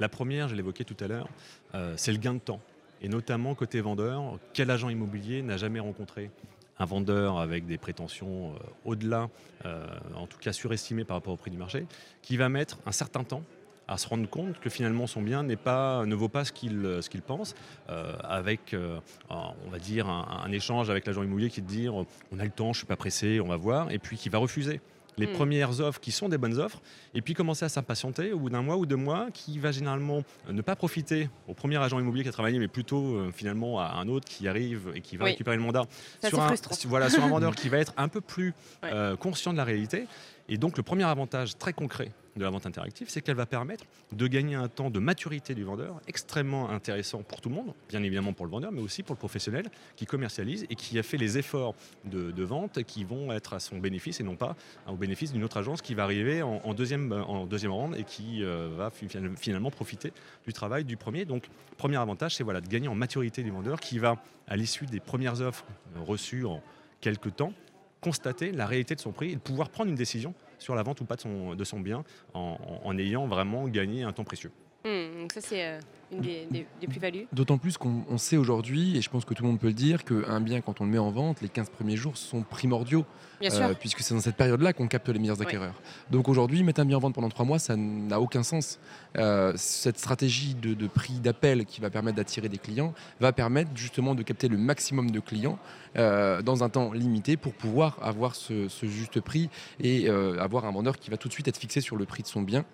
la 0.00 0.08
première, 0.08 0.48
je 0.48 0.54
l'évoquais 0.54 0.84
tout 0.84 0.96
à 1.00 1.08
l'heure, 1.08 1.28
euh, 1.74 1.94
c'est 1.96 2.12
le 2.12 2.18
gain 2.18 2.34
de 2.34 2.40
temps. 2.40 2.60
Et 3.00 3.08
notamment 3.08 3.54
côté 3.54 3.80
vendeur, 3.80 4.38
quel 4.52 4.70
agent 4.70 4.88
immobilier 4.88 5.42
n'a 5.42 5.56
jamais 5.56 5.80
rencontré 5.80 6.30
un 6.78 6.84
vendeur 6.84 7.38
avec 7.38 7.66
des 7.66 7.78
prétentions 7.78 8.50
euh, 8.54 8.58
au-delà, 8.84 9.28
euh, 9.64 9.86
en 10.14 10.26
tout 10.26 10.38
cas 10.38 10.52
surestimées 10.52 11.04
par 11.04 11.16
rapport 11.16 11.34
au 11.34 11.36
prix 11.36 11.50
du 11.50 11.56
marché, 11.56 11.86
qui 12.22 12.36
va 12.36 12.48
mettre 12.48 12.78
un 12.86 12.92
certain 12.92 13.24
temps 13.24 13.42
à 13.88 13.96
se 13.98 14.06
rendre 14.06 14.28
compte 14.28 14.60
que 14.60 14.68
finalement 14.70 15.06
son 15.06 15.22
bien 15.22 15.44
pas, 15.56 16.04
ne 16.04 16.14
vaut 16.14 16.28
pas 16.28 16.44
ce 16.44 16.52
qu'il 16.52 17.00
qu'il 17.10 17.22
pense, 17.22 17.54
euh, 17.88 18.12
avec, 18.22 18.74
euh, 18.74 19.00
on 19.30 19.70
va 19.70 19.78
dire, 19.78 20.08
un, 20.08 20.42
un 20.44 20.52
échange 20.52 20.90
avec 20.90 21.06
l'agent 21.06 21.22
immobilier 21.22 21.48
qui 21.50 21.62
te 21.62 21.66
dit 21.68 21.88
euh, 21.88 22.02
on 22.30 22.38
a 22.38 22.44
le 22.44 22.50
temps, 22.50 22.72
je 22.72 22.78
suis 22.78 22.86
pas 22.86 22.96
pressé, 22.96 23.40
on 23.40 23.48
va 23.48 23.56
voir, 23.56 23.90
et 23.90 23.98
puis 23.98 24.16
qui 24.18 24.28
va 24.28 24.38
refuser 24.38 24.80
les 25.16 25.26
Mm. 25.26 25.32
premières 25.32 25.80
offres 25.80 25.98
qui 25.98 26.12
sont 26.12 26.28
des 26.28 26.38
bonnes 26.38 26.58
offres, 26.60 26.80
et 27.12 27.22
puis 27.22 27.34
commencer 27.34 27.64
à 27.64 27.68
s'impatienter 27.68 28.30
au 28.32 28.38
bout 28.38 28.50
d'un 28.50 28.62
mois 28.62 28.76
ou 28.76 28.86
deux 28.86 28.94
mois, 28.96 29.28
qui 29.34 29.58
va 29.58 29.72
généralement 29.72 30.18
euh, 30.48 30.52
ne 30.52 30.62
pas 30.62 30.76
profiter 30.76 31.28
au 31.48 31.54
premier 31.54 31.76
agent 31.78 31.98
immobilier 31.98 32.22
qui 32.22 32.28
a 32.28 32.32
travaillé, 32.32 32.58
mais 32.60 32.68
plutôt 32.68 33.16
euh, 33.16 33.32
finalement 33.34 33.80
à 33.80 33.94
un 33.96 34.06
autre 34.06 34.28
qui 34.28 34.46
arrive 34.46 34.92
et 34.94 35.00
qui 35.00 35.16
va 35.16 35.24
Oui. 35.24 35.30
récupérer 35.32 35.56
le 35.56 35.62
mandat 35.62 35.86
Ça, 36.22 36.28
sur 36.28 36.40
un, 36.40 36.46
frustrant. 36.48 36.74
sur- 36.76 36.88
voilà, 36.90 37.10
sur 37.10 37.24
un 37.24 37.28
vendeur 37.30 37.56
qui 37.56 37.68
va 37.68 37.78
être 37.78 37.94
un 37.96 38.06
peu 38.08 38.20
plus 38.20 38.54
Ouais. 38.84 38.90
euh, 38.92 39.16
conscient 39.16 39.52
de 39.52 39.56
la 39.56 39.64
réalité. 39.64 40.06
Et 40.48 40.56
donc 40.56 40.76
le 40.76 40.82
premier 40.84 41.04
avantage 41.04 41.58
très 41.58 41.72
concret 41.72 42.10
de 42.38 42.44
la 42.44 42.50
vente 42.50 42.66
interactive, 42.66 43.08
c'est 43.10 43.20
qu'elle 43.20 43.36
va 43.36 43.46
permettre 43.46 43.84
de 44.12 44.26
gagner 44.26 44.54
un 44.54 44.68
temps 44.68 44.90
de 44.90 44.98
maturité 44.98 45.54
du 45.54 45.64
vendeur 45.64 46.00
extrêmement 46.06 46.70
intéressant 46.70 47.22
pour 47.22 47.40
tout 47.40 47.48
le 47.50 47.54
monde, 47.54 47.74
bien 47.88 48.02
évidemment 48.02 48.32
pour 48.32 48.46
le 48.46 48.50
vendeur, 48.50 48.72
mais 48.72 48.80
aussi 48.80 49.02
pour 49.02 49.14
le 49.14 49.18
professionnel 49.18 49.66
qui 49.96 50.06
commercialise 50.06 50.66
et 50.70 50.74
qui 50.74 50.98
a 50.98 51.02
fait 51.02 51.16
les 51.18 51.38
efforts 51.38 51.74
de, 52.04 52.42
vente 52.42 52.82
qui 52.84 53.04
vont 53.04 53.32
être 53.32 53.52
à 53.52 53.60
son 53.60 53.78
bénéfice 53.78 54.20
et 54.20 54.22
non 54.24 54.36
pas 54.36 54.56
au 54.86 54.96
bénéfice 54.96 55.32
d'une 55.32 55.44
autre 55.44 55.58
agence 55.58 55.82
qui 55.82 55.94
va 55.94 56.04
arriver 56.04 56.40
en, 56.42 56.72
deuxième, 56.74 57.12
en 57.12 57.44
deuxième 57.46 57.68
et 57.96 58.04
qui 58.04 58.42
euh, 58.42 58.70
va 58.76 58.90
fi- 58.90 59.08
finalement 59.36 59.70
profiter 59.70 60.12
du 60.46 60.52
travail 60.52 60.84
du 60.84 60.96
premier. 60.96 61.24
Donc 61.24 61.48
premier 61.76 61.96
avantage, 61.96 62.36
c'est 62.36 62.44
voilà, 62.44 62.60
de 62.60 62.68
gagner 62.68 62.88
en 62.88 62.94
maturité 62.94 63.42
du 63.42 63.50
vendeur 63.50 63.80
qui 63.80 63.98
va, 63.98 64.16
à 64.46 64.56
l'issue 64.56 64.86
des 64.86 65.00
premières 65.00 65.40
offres 65.42 65.66
reçues 65.96 66.46
en 66.46 66.62
quelques 67.00 67.36
temps, 67.36 67.52
constater 68.00 68.52
la 68.52 68.64
réalité 68.66 68.94
de 68.94 69.00
son 69.00 69.12
prix 69.12 69.32
et 69.32 69.34
de 69.34 69.40
pouvoir 69.40 69.70
prendre 69.70 69.90
une 69.90 69.96
décision 69.96 70.34
sur 70.58 70.74
la 70.74 70.82
vente 70.82 71.00
ou 71.00 71.04
pas 71.04 71.16
de 71.16 71.20
son, 71.20 71.54
bien 71.80 72.04
en, 72.34 72.58
en- 72.84 72.86
en 72.88 72.98
ayant 72.98 73.26
vraiment 73.26 73.68
gagné 73.68 74.02
un 74.02 74.12
temps 74.12 74.24
précieux. 74.24 74.52
Hmm, 74.88 75.20
Donc 75.22 75.32
ça, 75.32 75.40
c'est 75.42 75.64
euh, 75.66 75.78
une 76.12 76.20
des, 76.20 76.46
des- 76.50 76.66
des 76.80 76.86
plus-values. 76.86 77.26
D'autant 77.32 77.58
plus 77.58 77.76
qu'on 77.76 78.04
on 78.08 78.16
sait 78.16 78.36
aujourd'hui, 78.38 78.96
et 78.96 79.02
je 79.02 79.10
pense 79.10 79.24
que 79.26 79.34
tout 79.34 79.42
le 79.42 79.48
monde 79.50 79.58
peut 79.60 79.66
le 79.66 79.72
dire, 79.74 80.04
qu'un 80.04 80.40
bien, 80.40 80.60
quand 80.62 80.80
on 80.80 80.84
le 80.84 80.90
met 80.90 80.98
en 80.98 81.10
vente, 81.10 81.42
les 81.42 81.48
15 81.50 81.68
premiers 81.70 81.96
jours 81.96 82.16
sont 82.16 82.42
primordiaux, 82.42 83.04
Bien 83.40 83.52
euh, 83.52 83.68
sûr. 83.68 83.78
puisque 83.78 84.00
c'est 84.00 84.14
dans 84.14 84.20
cette 84.20 84.36
période-là 84.36 84.72
qu'on 84.72 84.88
capte 84.88 85.08
les 85.10 85.18
meilleurs 85.18 85.42
acquéreurs. 85.42 85.74
Donc 86.10 86.28
aujourd'hui, 86.28 86.62
mettre 86.62 86.80
un 86.80 86.86
bien 86.86 86.96
en 86.96 87.00
vente 87.00 87.14
pendant 87.14 87.28
trois 87.28 87.44
mois, 87.44 87.58
ça 87.58 87.76
n'a 87.76 88.18
aucun 88.20 88.42
sens. 88.42 88.78
Euh, 89.18 89.52
cette 89.56 89.98
stratégie 89.98 90.54
de, 90.54 90.72
de 90.74 90.86
prix 90.86 91.14
d'appel 91.20 91.66
qui 91.66 91.80
va 91.82 91.90
permettre 91.90 92.16
d'attirer 92.16 92.48
des 92.48 92.58
clients 92.58 92.94
va 93.20 93.32
permettre 93.32 93.70
justement 93.74 94.14
de 94.14 94.22
capter 94.22 94.48
le 94.48 94.56
maximum 94.56 95.10
de 95.10 95.20
clients 95.20 95.58
dans 95.96 96.62
un 96.62 96.68
temps 96.68 96.92
limité 96.92 97.36
pour 97.36 97.52
pouvoir 97.52 97.98
avoir 98.02 98.36
ce, 98.36 98.68
ce 98.68 98.86
juste 98.86 99.20
prix 99.20 99.50
et 99.80 100.08
avoir 100.08 100.64
un 100.64 100.70
vendeur 100.70 100.96
qui 100.98 101.10
va 101.10 101.16
tout 101.16 101.26
de 101.28 101.32
suite 101.32 101.48
être 101.48 101.56
fixé 101.58 101.80
sur 101.80 101.96
le 101.96 102.04
prix 102.04 102.22
de 102.22 102.28
son 102.28 102.40
bien. 102.42 102.64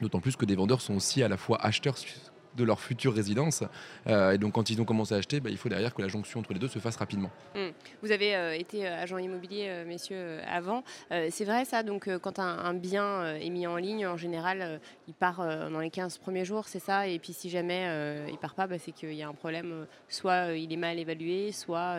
D'autant 0.00 0.20
plus 0.20 0.36
que 0.36 0.44
des 0.44 0.56
vendeurs 0.56 0.80
sont 0.80 0.94
aussi 0.94 1.22
à 1.22 1.28
la 1.28 1.36
fois 1.36 1.64
acheteurs 1.64 1.96
de 2.56 2.64
leur 2.64 2.80
future 2.80 3.14
résidence. 3.14 3.62
Euh, 4.06 4.32
et 4.32 4.38
donc 4.38 4.54
quand 4.54 4.70
ils 4.70 4.80
ont 4.80 4.84
commencé 4.84 5.14
à 5.14 5.18
acheter, 5.18 5.40
bah, 5.40 5.50
il 5.50 5.58
faut 5.58 5.68
derrière 5.68 5.94
que 5.94 6.02
la 6.02 6.08
jonction 6.08 6.40
entre 6.40 6.52
les 6.52 6.58
deux 6.58 6.68
se 6.68 6.78
fasse 6.78 6.96
rapidement. 6.96 7.30
Vous 8.02 8.10
avez 8.10 8.34
euh, 8.34 8.56
été 8.56 8.86
euh, 8.86 9.02
agent 9.02 9.18
immobilier, 9.18 9.84
messieurs, 9.86 10.38
avant. 10.48 10.82
C'est 11.10 11.44
vrai 11.44 11.64
ça, 11.64 11.82
donc 11.82 12.08
quand 12.18 12.38
un, 12.38 12.74
bien 12.74 13.36
est 13.36 13.50
mis 13.50 13.66
en 13.66 13.76
ligne, 13.76 14.06
en 14.06 14.16
général, 14.16 14.80
il 15.06 15.14
part 15.14 15.44
dans 15.70 15.80
les 15.80 15.90
15 15.90 16.18
premiers 16.18 16.44
jours, 16.44 16.66
c'est 16.66 16.78
ça? 16.78 17.06
Et 17.06 17.18
puis 17.18 17.32
si 17.32 17.50
jamais 17.50 18.26
il 18.30 18.38
part 18.38 18.54
pas, 18.54 18.66
bah, 18.66 18.76
c'est 18.78 18.92
qu'il 18.92 19.12
y 19.12 19.22
a 19.22 19.28
un 19.28 19.34
problème. 19.34 19.86
soit 20.08 20.56
il 20.56 20.72
est 20.72 20.76
mal 20.76 20.98
évalué, 20.98 21.52
soit 21.52 21.98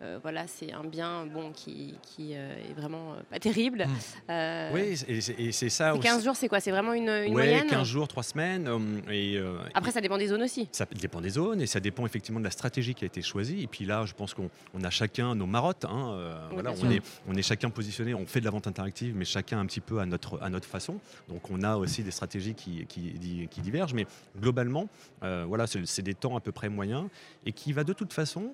euh, 0.00 0.18
voilà, 0.22 0.46
c'est 0.46 0.72
un 0.72 0.84
bien 0.84 1.26
bon, 1.26 1.50
qui, 1.52 1.94
qui 2.02 2.34
euh, 2.34 2.56
est 2.70 2.72
vraiment 2.74 3.14
euh, 3.14 3.20
pas 3.30 3.38
terrible. 3.40 3.86
Mm. 3.86 4.30
Euh, 4.30 4.70
Oui, 4.74 5.04
et 5.08 5.20
c'est- 5.52 5.68
ça 5.68 5.92
aussi. 5.94 6.02
15 6.02 6.24
jours, 6.24 6.36
c'est 6.36 6.48
quoi? 6.48 6.60
C'est 6.60 6.70
vraiment 6.70 6.92
une, 6.92 7.08
une 7.08 7.34
Ouais, 7.34 7.48
moyenne? 7.48 7.66
15 7.66 7.86
jours, 7.86 8.06
3 8.06 8.22
semaines. 8.22 8.68
et, 9.10 9.38
Après, 9.74 9.90
ça 9.90 10.00
dépend 10.00 10.18
des 10.18 10.28
zones 10.28 10.42
aussi. 10.42 10.68
Ça 10.72 10.86
dépend 11.00 11.20
des 11.20 11.30
zones 11.30 11.60
et 11.60 11.66
ça 11.66 11.80
dépend 11.80 12.06
effectivement 12.06 12.38
de 12.40 12.44
la 12.44 12.50
stratégie 12.50 12.94
qui 12.94 13.04
a 13.04 13.06
été 13.06 13.22
choisie. 13.22 13.62
Et 13.62 13.66
puis 13.66 13.84
là, 13.84 14.04
je 14.06 14.14
pense 14.14 14.34
qu'on 14.34 14.50
on 14.74 14.82
a 14.84 14.90
chacun 14.90 15.34
nos 15.34 15.46
marottes. 15.46 15.84
hein, 15.84 16.16
Oui, 16.50 16.54
voilà, 16.54 16.72
on, 16.82 16.90
est, 16.90 17.02
on 17.26 17.34
est 17.34 17.42
chacun 17.42 17.70
positionné, 17.70 18.14
on 18.14 18.26
fait 18.26 18.40
de 18.40 18.44
la 18.44 18.50
vente 18.52 18.66
interactive, 18.66 19.14
mais 19.16 19.24
chacun 19.24 19.58
un 19.58 19.66
petit 19.66 19.80
peu 19.80 19.98
à 20.00 20.06
notre, 20.06 20.40
à 20.42 20.48
notre 20.48 20.66
façon. 20.68 20.98
Donc 21.28 21.50
on 21.50 21.62
a 21.62 21.76
aussi 21.76 22.02
des 22.02 22.10
stratégies 22.12 22.54
qui, 22.54 22.86
qui, 22.86 23.48
qui 23.50 23.60
divergent. 23.60 23.94
Mais 23.94 24.06
globalement, 24.40 24.88
voilà, 25.20 25.66
c'est 25.66 26.02
des 26.02 26.14
temps 26.14 26.36
à 26.36 26.40
peu 26.40 26.52
près 26.52 26.68
moyens 26.68 27.04
et 27.46 27.52
qui 27.52 27.72
va 27.72 27.82
de 27.84 27.92
toute 27.92 28.12
façon 28.12 28.52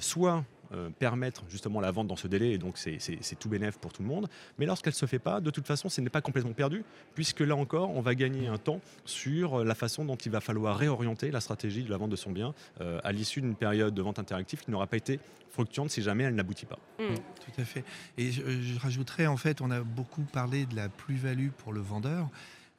soit 0.00 0.44
euh, 0.72 0.90
permettre 0.90 1.42
justement 1.48 1.80
la 1.80 1.90
vente 1.90 2.06
dans 2.06 2.16
ce 2.16 2.28
délai, 2.28 2.52
et 2.52 2.58
donc 2.58 2.78
c'est- 2.78 2.98
tout 3.38 3.48
bénéf 3.48 3.78
pour 3.78 3.92
tout 3.92 4.02
le 4.02 4.08
monde. 4.08 4.28
Mais 4.58 4.66
lorsqu'elle 4.66 4.92
ne 4.92 4.96
se 4.96 5.06
fait 5.06 5.18
pas, 5.18 5.40
de 5.40 5.50
toute 5.50 5.66
façon, 5.66 5.88
ce 5.88 6.00
n'est 6.00 6.10
pas 6.10 6.20
complètement 6.20 6.52
perdu, 6.52 6.84
puisque 7.14 7.40
là 7.40 7.56
encore, 7.56 7.90
on 7.90 8.00
va 8.00 8.14
gagner 8.14 8.48
un 8.48 8.58
temps 8.58 8.80
sur 9.04 9.60
euh, 9.60 9.64
la 9.64 9.74
façon 9.74 10.04
dont 10.04 10.16
il 10.16 10.30
va 10.30 10.40
falloir 10.40 10.76
réorienter 10.78 11.30
la 11.30 11.40
stratégie 11.40 11.82
de 11.82 11.90
la 11.90 11.96
vente 11.96 12.10
de 12.10 12.16
son 12.16 12.30
bien 12.30 12.54
euh, 12.80 13.00
à 13.04 13.12
l'issue 13.12 13.40
d'une 13.40 13.54
période 13.56 13.94
de 13.94 14.02
vente 14.02 14.18
interactive 14.18 14.60
qui 14.64 14.70
n'aura 14.70 14.86
pas 14.86 14.96
été 14.96 15.20
fluctuante 15.50 15.90
si 15.90 16.00
jamais 16.02 16.24
elle 16.24 16.34
n'aboutit 16.34 16.66
pas. 16.66 16.78
Hmm. 16.98 17.14
Tout 17.14 17.60
à 17.60 17.64
fait. 17.64 17.84
Et 18.16 18.32
je, 18.32 18.42
je 18.62 18.78
rajouterais, 18.78 19.26
en 19.26 19.36
fait, 19.36 19.60
on 19.60 19.70
a 19.70 19.80
beaucoup 19.80 20.22
parlé 20.22 20.64
de 20.66 20.74
la 20.76 20.88
plus-value 20.88 21.48
pour 21.58 21.72
le 21.72 21.80
vendeur. 21.80 22.28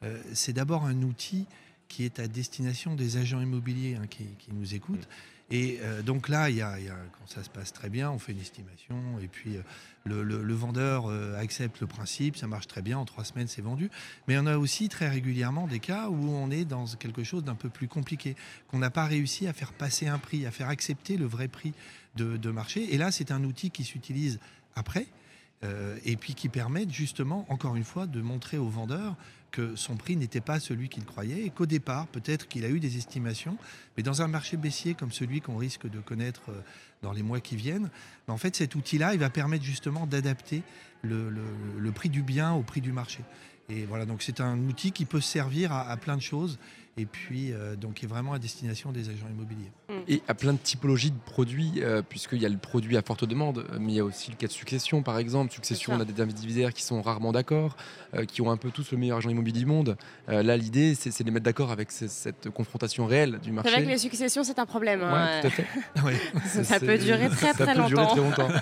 Euh, 0.02 0.20
c'est 0.32 0.52
d'abord 0.52 0.84
un 0.84 1.02
outil 1.02 1.46
qui 1.88 2.04
est 2.04 2.18
à 2.18 2.26
destination 2.26 2.94
des 2.96 3.16
agents 3.18 3.40
immobiliers 3.40 3.96
hein, 4.00 4.06
qui, 4.08 4.24
qui 4.38 4.52
nous 4.52 4.74
écoutent. 4.74 5.06
Et 5.50 5.78
euh, 5.82 6.02
donc 6.02 6.28
là, 6.28 6.48
quand 6.50 7.26
ça 7.26 7.42
se 7.42 7.50
passe 7.50 7.72
très 7.72 7.90
bien, 7.90 8.10
on 8.10 8.18
fait 8.18 8.32
une 8.32 8.40
estimation 8.40 9.18
et 9.20 9.28
puis 9.28 9.56
euh, 9.56 9.62
le, 10.04 10.54
vendeur 10.54 11.06
euh, 11.06 11.38
accepte 11.38 11.80
le 11.80 11.86
principe, 11.86 12.36
ça 12.36 12.46
marche 12.46 12.66
très 12.66 12.80
bien, 12.80 12.98
en 12.98 13.04
trois 13.04 13.24
semaines 13.24 13.46
c'est 13.46 13.62
vendu. 13.62 13.90
Mais 14.26 14.38
on 14.38 14.46
a 14.46 14.56
aussi 14.56 14.88
très 14.88 15.08
régulièrement 15.08 15.66
des 15.66 15.80
cas 15.80 16.08
où 16.08 16.30
on 16.30 16.50
est 16.50 16.64
dans 16.64 16.86
quelque 16.86 17.24
chose 17.24 17.44
d'un 17.44 17.54
peu 17.54 17.68
plus 17.68 17.88
compliqué, 17.88 18.36
qu'on 18.68 18.78
n'a 18.78 18.90
pas 18.90 19.04
réussi 19.04 19.46
à 19.46 19.52
faire 19.52 19.72
passer 19.74 20.06
un 20.06 20.18
prix, 20.18 20.46
à 20.46 20.50
faire 20.50 20.68
accepter 20.68 21.18
le 21.18 21.26
vrai 21.26 21.48
prix 21.48 21.74
de, 22.16 22.50
marché. 22.50 22.94
Et 22.94 22.98
là, 22.98 23.10
c'est 23.10 23.32
un 23.32 23.42
outil 23.44 23.70
qui 23.70 23.84
s'utilise 23.84 24.38
après. 24.76 25.06
et 26.04 26.16
puis 26.16 26.34
qui 26.34 26.48
permet 26.48 26.86
justement, 26.88 27.44
encore 27.48 27.74
une 27.74 27.84
fois, 27.84 28.06
de 28.06 28.20
montrer 28.20 28.56
au 28.56 28.68
vendeur 28.68 29.16
que 29.54 29.76
son 29.76 29.94
prix 29.94 30.16
n'était 30.16 30.40
pas 30.40 30.58
celui 30.58 30.88
qu'il 30.88 31.04
croyait 31.04 31.46
et 31.46 31.50
qu'au 31.50 31.64
départ, 31.64 32.08
peut-être 32.08 32.48
qu'il 32.48 32.64
a 32.64 32.68
eu 32.68 32.80
des 32.80 32.96
estimations, 32.96 33.56
mais 33.96 34.02
dans 34.02 34.20
un 34.20 34.26
marché 34.26 34.56
baissier 34.56 34.94
comme 34.94 35.12
celui 35.12 35.40
qu'on 35.40 35.56
risque 35.56 35.88
de 35.88 36.00
connaître 36.00 36.42
euh, 36.48 36.60
dans 37.04 37.12
les 37.12 37.22
mois 37.22 37.38
qui 37.40 37.54
viennent, 37.56 37.90
ben, 38.26 38.34
en 38.34 38.38
fait, 38.38 38.56
cet 38.56 38.74
outil-là, 38.74 39.12
il 39.14 39.20
va 39.20 39.30
permettre 39.30 39.62
justement 39.64 40.06
d'adapter 40.06 40.62
le, 41.02 41.30
le- 41.30 41.42
le 41.78 41.92
prix 41.92 42.08
du 42.08 42.22
bien 42.22 42.52
au 42.54 42.62
prix 42.62 42.80
du 42.80 42.90
marché. 42.92 43.20
Et 43.68 43.84
voilà, 43.84 44.04
donc 44.06 44.22
c'est 44.22 44.40
un 44.40 44.58
outil 44.68 44.90
qui 44.92 45.04
peut 45.04 45.20
servir 45.22 45.72
à, 45.72 45.88
à 45.88 45.96
plein 45.96 46.16
de 46.16 46.22
choses 46.22 46.58
et 46.96 47.06
puis 47.06 47.52
euh, 47.52 47.74
donc 47.74 47.94
qui 47.94 48.04
est 48.04 48.08
vraiment 48.08 48.34
à 48.34 48.38
destination 48.38 48.92
des 48.92 49.08
agents 49.08 49.26
immobiliers. 49.28 49.72
Et 50.06 50.22
à 50.28 50.34
plein 50.34 50.52
de 50.52 50.58
typologies 50.58 51.10
de 51.10 51.18
produits, 51.24 51.72
euh, 51.78 52.02
puisqu'il 52.06 52.40
y 52.42 52.46
a 52.46 52.48
le 52.48 52.58
produit 52.58 52.96
à 52.96 53.02
forte 53.02 53.24
demande, 53.24 53.66
mais 53.80 53.92
il 53.92 53.96
y 53.96 54.00
a 54.00 54.04
aussi 54.04 54.30
le 54.30 54.36
cas 54.36 54.46
de 54.46 54.52
succession, 54.52 55.02
par 55.02 55.18
exemple. 55.18 55.50
Succession, 55.52 55.94
on 55.94 56.00
a 56.00 56.04
des 56.04 56.20
indivisaires 56.20 56.72
qui 56.74 56.82
sont 56.82 57.00
rarement 57.02 57.32
d'accord, 57.32 57.76
euh, 58.14 58.24
qui 58.26 58.42
ont 58.42 58.50
un 58.50 58.56
peu 58.58 58.70
tous 58.70 58.92
le 58.92 58.98
meilleur 58.98 59.16
agent 59.18 59.30
immobilier 59.30 59.60
du 59.60 59.66
monde. 59.66 59.96
Euh, 60.28 60.42
là, 60.44 60.56
l'idée, 60.56 60.94
c'est 60.94 61.18
de 61.18 61.24
les 61.24 61.30
mettre 61.32 61.44
d'accord 61.44 61.72
avec 61.72 61.90
ce- 61.90 62.06
cette 62.06 62.50
confrontation 62.50 63.06
réelle 63.06 63.40
du 63.42 63.50
marché. 63.50 63.70
C'est 63.70 63.76
vrai 63.76 63.84
que 63.86 63.90
les 63.90 63.98
successions, 63.98 64.44
c'est 64.44 64.58
un 64.60 64.66
problème. 64.66 65.00
Ouais, 65.00 65.06
hein. 65.08 65.40
tout 65.40 65.46
à 65.48 65.50
fait. 65.50 65.66
Ouais. 66.04 66.16
Ça 66.64 66.78
peut 66.78 66.93
durer 66.98 67.28
très, 67.28 67.52
ça 67.52 67.64
très 67.64 67.74
peut 67.74 67.82
durer 67.86 68.02
longtemps. 68.04 68.32
très 68.32 68.44
longtemps. 68.44 68.48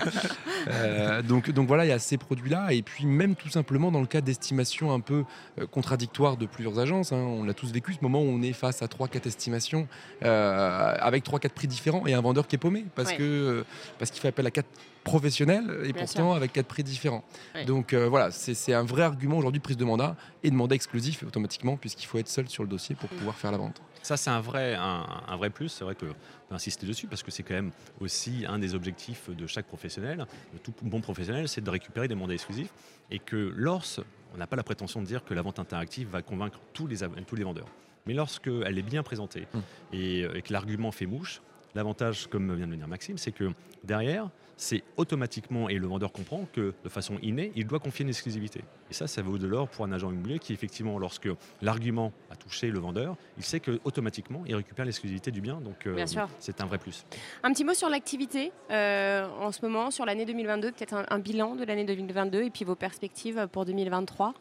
Euh, 0.69 1.21
donc, 1.21 1.51
donc 1.51 1.67
voilà, 1.67 1.83
il 1.85 1.89
y 1.89 1.91
a 1.91 1.99
ces 1.99 2.17
produits-là. 2.17 2.71
Et 2.71 2.83
puis 2.83 3.05
même 3.05 3.35
tout 3.35 3.49
simplement 3.49 3.91
dans 3.91 3.99
le 3.99 4.05
cas 4.07 4.21
d'estimations 4.21 4.93
un 4.93 5.01
peu 5.01 5.25
euh, 5.59 5.67
contradictoires 5.67 6.37
de 6.37 6.45
plusieurs 6.45 6.79
agences, 6.79 7.11
hein, 7.11 7.17
on 7.17 7.49
a 7.49 7.53
tous 7.53 7.71
vécu 7.73 7.91
ce 7.91 7.97
moment 8.01 8.21
où 8.21 8.27
on 8.29 8.41
est 8.41 8.53
face 8.53 8.81
à 8.81 8.85
3-4 8.85 9.27
estimations 9.27 9.89
euh, 10.23 10.95
avec 10.99 11.25
3-4 11.25 11.49
prix 11.49 11.67
différents 11.67 12.07
et 12.07 12.13
un 12.13 12.21
vendeur 12.21 12.47
qui 12.47 12.55
est 12.55 12.59
paumé 12.59 12.85
parce 12.95 13.09
Ouais. 13.09 13.17
que 13.17 13.65
parce 13.99 14.09
qu'il 14.09 14.21
fait 14.21 14.29
appel 14.29 14.47
à 14.47 14.51
4 14.51 14.65
professionnels 15.03 15.65
et 15.83 15.91
Bien 15.91 16.01
pourtant 16.03 16.31
avec 16.33 16.53
4 16.53 16.65
prix 16.65 16.83
différents. 16.83 17.25
Ouais. 17.55 17.65
Donc 17.65 17.91
euh, 17.91 18.07
voilà, 18.07 18.31
c'est 18.31 18.73
un 18.73 18.83
vrai 18.83 19.03
argument 19.03 19.37
aujourd'hui 19.37 19.59
de 19.59 19.63
prise 19.63 19.75
de 19.77 19.83
mandat 19.85 20.15
et 20.43 20.49
de 20.49 20.55
mandat 20.55 20.75
exclusif 20.75 21.23
automatiquement 21.23 21.75
puisqu'il 21.75 22.05
faut 22.05 22.19
être 22.19 22.29
seul 22.29 22.47
sur 22.47 22.63
le 22.63 22.69
dossier 22.69 22.95
pour 22.95 23.09
Mm. 23.11 23.17
pouvoir 23.17 23.35
faire 23.35 23.51
la 23.51 23.57
vente. 23.57 23.81
Ça, 24.03 24.17
c'est 24.17 24.29
un 24.29 24.41
vrai, 24.41 24.75
un, 24.75 25.05
un 25.27 25.35
vrai 25.37 25.49
plus. 25.49 25.69
C'est 25.69 25.83
vrai 25.83 25.95
que 25.95 26.05
peut 26.05 26.13
insister 26.51 26.85
dessus 26.85 27.07
parce 27.07 27.23
que 27.23 27.31
c'est 27.31 27.41
quand 27.43 27.55
même 27.55 27.71
aussi 27.99 28.45
un 28.47 28.59
des 28.59 28.75
objectifs 28.75 29.29
de 29.29 29.47
chaque 29.47 29.65
professionnel. 29.65 30.27
De 30.53 30.59
tout 30.59 30.73
bon 30.83 31.01
professionnel, 31.01 31.47
c'est 31.47 31.61
de 31.61 31.69
récupérer 31.69 32.07
des 32.07 32.15
mandats 32.15 32.33
exclusifs 32.33 32.71
et 33.09 33.19
que 33.19 33.51
lorsque 33.55 34.01
on 34.33 34.37
n'a 34.37 34.45
pas 34.47 34.55
la 34.55 34.63
prétention 34.63 35.01
de 35.01 35.05
dire 35.07 35.23
que 35.23 35.33
la 35.33 35.41
vente 35.41 35.57
interactive 35.59 36.09
va 36.09 36.21
convaincre 36.21 36.59
tous 36.73 36.85
les, 36.87 36.97
tous 37.25 37.35
les 37.35 37.43
vendeurs. 37.43 37.67
Mais 38.05 38.13
lorsqu'elle 38.13 38.77
est 38.77 38.81
bien 38.83 39.03
présentée 39.03 39.47
Mm. 39.53 39.59
et, 39.93 40.23
euh, 40.23 40.35
et 40.35 40.41
que 40.41 40.51
l'argument 40.51 40.91
fait 40.91 41.05
mouche, 41.05 41.41
l'avantage, 41.75 42.27
comme 42.27 42.53
vient 42.55 42.65
de 42.67 42.71
le 42.71 42.77
dire 42.77 42.87
Maxime, 42.87 43.17
c'est 43.17 43.31
que 43.31 43.51
derrière, 43.83 44.29
c'est 44.55 44.83
automatiquement, 44.97 45.67
et 45.67 45.73
le 45.75 45.87
vendeur 45.87 46.11
comprend 46.11 46.45
que 46.53 46.73
de 46.83 46.89
façon 46.89 47.17
innée, 47.23 47.51
il 47.55 47.65
doit 47.65 47.79
confier 47.79 48.03
une 48.03 48.09
exclusivité. 48.09 48.61
Et 48.91 48.93
ça, 48.93 49.07
ça 49.07 49.23
vaut 49.23 49.39
de 49.39 49.47
l'or 49.47 49.67
pour 49.67 49.83
un 49.83 49.91
agent 49.91 50.11
immobilier 50.11 50.37
qui, 50.37 50.53
effectivement, 50.53 50.99
lorsque 50.99 51.27
l'argument 51.61 52.13
a 52.31 52.35
touché 52.35 52.69
le 52.69 52.79
vendeur, 52.79 53.15
il 53.37 53.43
sait 53.43 53.59
que 53.59 53.79
automatiquement, 53.83 54.43
il 54.45 54.55
récupère 54.55 54.85
l'exclusivité 54.85 55.31
du 55.31 55.41
bien. 55.41 55.59
Donc, 55.59 55.87
euh, 55.87 55.95
c'est 56.39 56.61
un 56.61 56.65
vrai 56.67 56.77
plus. 56.77 57.03
Un 57.41 57.51
petit 57.51 57.63
mot 57.65 57.73
sur 57.73 57.89
l'activité 57.89 58.51
euh, 58.69 59.27
en 59.41 59.51
ce 59.51 59.61
moment, 59.63 59.89
sur 59.89 60.05
l'année 60.05 60.25
2022, 60.25 60.71
peut-être 60.71 60.93
un, 60.93 61.05
un 61.09 61.19
bilan 61.19 61.55
de 61.55 61.63
l'année 61.65 61.83
2022 61.85 62.43
et 62.43 62.49
puis 62.51 62.63
vos 62.63 62.75
perspectives 62.75 63.47
pour 63.51 63.65
2023. 63.65 64.35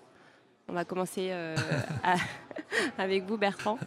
On 0.68 0.74
va 0.74 0.84
commencer 0.84 1.28
euh, 1.32 1.56
à- 2.04 2.16
avec 2.98 3.24
vous, 3.24 3.38
Bertrand. 3.38 3.78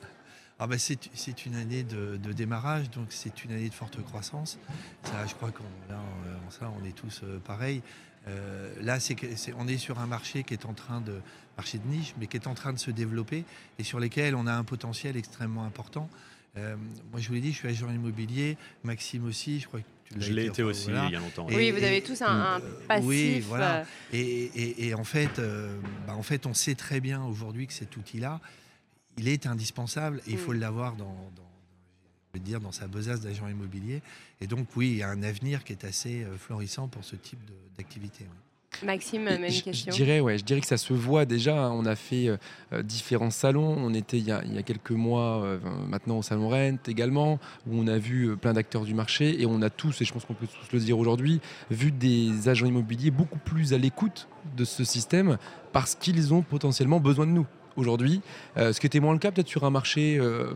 Ah 0.58 0.68
bah 0.68 0.78
c'est, 0.78 0.98
c'est 1.14 1.46
une 1.46 1.56
année 1.56 1.84
de, 1.84 2.16
de 2.18 2.32
démarrage, 2.32 2.90
donc 2.92 3.08
c'est 3.10 3.44
une 3.44 3.52
année 3.52 3.68
de 3.68 3.74
forte 3.74 4.02
croissance. 4.04 4.58
Ça, 5.04 5.26
je 5.28 5.34
crois 5.36 5.52
qu'on 5.52 5.64
en 5.94 6.50
ça, 6.52 6.72
on 6.82 6.86
est 6.86 6.94
tous 6.96 7.22
euh, 7.24 7.40
pareils. 7.40 7.82
Euh, 8.28 8.74
là, 8.82 9.00
c'est, 9.02 9.16
on 9.58 9.68
est 9.68 9.78
sur 9.78 10.00
un 10.00 10.08
marché 10.08 10.44
qui 10.44 10.54
est 10.54 10.66
en 10.66 10.74
train 10.74 11.02
de 11.02 11.20
marché 11.58 11.78
de 11.78 11.88
niche, 11.88 12.14
mais 12.20 12.28
qui 12.28 12.38
est 12.38 12.48
en 12.48 12.54
train 12.54 12.72
de 12.72 12.80
se 12.80 12.90
développer 12.90 13.44
et 13.80 13.84
sur 13.84 14.00
lesquels 14.00 14.34
on 14.34 14.48
a 14.48 14.54
un 14.54 14.64
potentiel 14.64 15.18
extrêmement 15.18 15.66
important. 15.66 16.10
Euh, 16.58 16.78
moi, 17.12 17.20
je 17.20 17.28
vous 17.28 17.34
l'ai 17.34 17.42
dit, 17.42 17.52
je 17.52 17.58
suis 17.58 17.68
agent 17.68 17.90
immobilier. 17.92 18.58
Maxime 18.86 19.26
aussi, 19.26 19.60
je 19.60 19.68
crois 19.68 19.82
que 19.82 19.86
tu 20.06 20.18
l'as 20.18 20.26
Je 20.26 20.32
l'ai 20.32 20.46
été 20.46 20.64
enfin, 20.64 20.72
aussi 20.72 20.86
voilà. 20.86 21.06
il 21.08 21.12
y 21.12 21.16
a 21.18 21.20
longtemps. 21.20 21.50
Et- 21.50 21.56
oui, 21.58 21.72
vous 21.72 21.84
avez 21.84 22.02
tous 22.02 22.22
un, 22.22 22.28
un 22.28 22.60
euh, 22.62 22.88
passif. 22.88 23.06
oui, 23.06 23.40
voilà. 23.42 23.80
euh, 23.80 23.84
Et, 24.14 24.22
et- 24.56 24.88
et 24.88 24.94
en, 24.94 25.04
fait, 25.04 25.38
euh, 25.40 25.78
bah, 26.08 26.16
en 26.16 26.24
fait, 26.24 26.46
on 26.46 26.54
sait 26.54 26.76
très 26.76 27.02
bien 27.02 27.22
aujourd'hui 27.24 27.68
que 27.68 27.74
cet 27.74 27.98
outil-là, 27.98 28.40
il 29.18 29.28
est 29.28 29.46
indispensable 29.48 30.22
et 30.28 30.32
il 30.32 30.38
faut 30.38 30.54
Mm. 30.54 30.60
l'avoir 30.60 30.96
dans, 30.96 31.16
dire, 32.40 32.60
dans 32.60 32.74
sa 32.74 32.88
besace 32.88 33.22
d'agent 33.22 33.48
immobilier. 33.48 34.02
Et 34.42 34.48
donc, 34.48 34.68
oui, 34.76 34.90
il 34.92 34.98
y 34.98 35.04
a 35.04 35.10
un 35.10 35.24
avenir 35.24 35.64
qui 35.64 35.72
est 35.72 35.86
assez 35.86 36.24
euh, 36.24 36.36
florissant 36.38 36.88
pour 36.90 37.04
ce 37.06 37.16
type 37.16 37.40
d'activité. 37.78 38.26
oui. 38.30 38.86
Maxime, 38.86 39.24
même 39.24 39.50
je- 39.50 39.64
question. 39.64 39.90
Je 39.90 39.96
dirais, 39.96 40.20
ouais, 40.20 40.38
je 40.38 40.44
dirais 40.44 40.60
que 40.60 40.68
ça 40.68 40.76
se 40.76 40.92
voit 40.92 41.24
déjà. 41.26 41.58
hein. 41.68 41.72
On 41.72 41.86
a 41.86 41.96
fait 41.96 42.28
euh, 42.28 42.36
euh, 42.74 42.84
différents 42.84 43.30
salons. 43.32 43.74
On 43.80 43.94
était 43.94 44.18
il 44.18 44.26
y 44.26 44.34
a, 44.34 44.44
il 44.44 44.54
y 44.54 44.58
a 44.58 44.64
quelques 44.64 44.92
mois 44.92 45.42
euh, 45.46 45.60
maintenant 45.88 46.18
au 46.18 46.22
salon 46.22 46.50
Rent 46.50 46.76
également, 46.86 47.40
où 47.68 47.80
on 47.80 47.88
a 47.88 47.98
vu 47.98 48.26
euh, 48.32 48.36
plein 48.36 48.52
d'acteurs 48.52 48.84
du 48.84 48.94
marché 48.94 49.42
et 49.42 49.46
on 49.46 49.62
a 49.62 49.70
tous, 49.70 50.02
et 50.02 50.06
je 50.06 50.12
pense 50.12 50.26
qu'on 50.26 50.34
peut 50.34 50.46
tous 50.48 50.74
le 50.74 50.80
dire 50.82 51.00
aujourd'hui, 51.00 51.40
vu 51.72 51.94
des 51.94 52.50
agents 52.50 52.66
immobiliers 52.66 53.12
beaucoup 53.12 53.40
plus 53.40 53.72
à 53.74 53.78
l'écoute 53.78 54.28
de 54.58 54.66
ce 54.66 54.84
système 54.84 55.38
parce 55.72 55.96
qu'ils 55.96 56.34
ont 56.34 56.42
potentiellement 56.42 57.00
besoin 57.00 57.26
de 57.28 57.32
nous. 57.32 57.48
Aujourd'hui, 57.76 58.22
Euh, 58.58 58.72
ce 58.72 58.80
qui 58.80 58.88
était 58.88 59.02
moins 59.02 59.14
le 59.14 59.20
cas 59.20 59.32
peut-être 59.32 59.50
sur 59.50 59.66
un 59.66 59.70
marché 59.70 60.18
euh, 60.18 60.54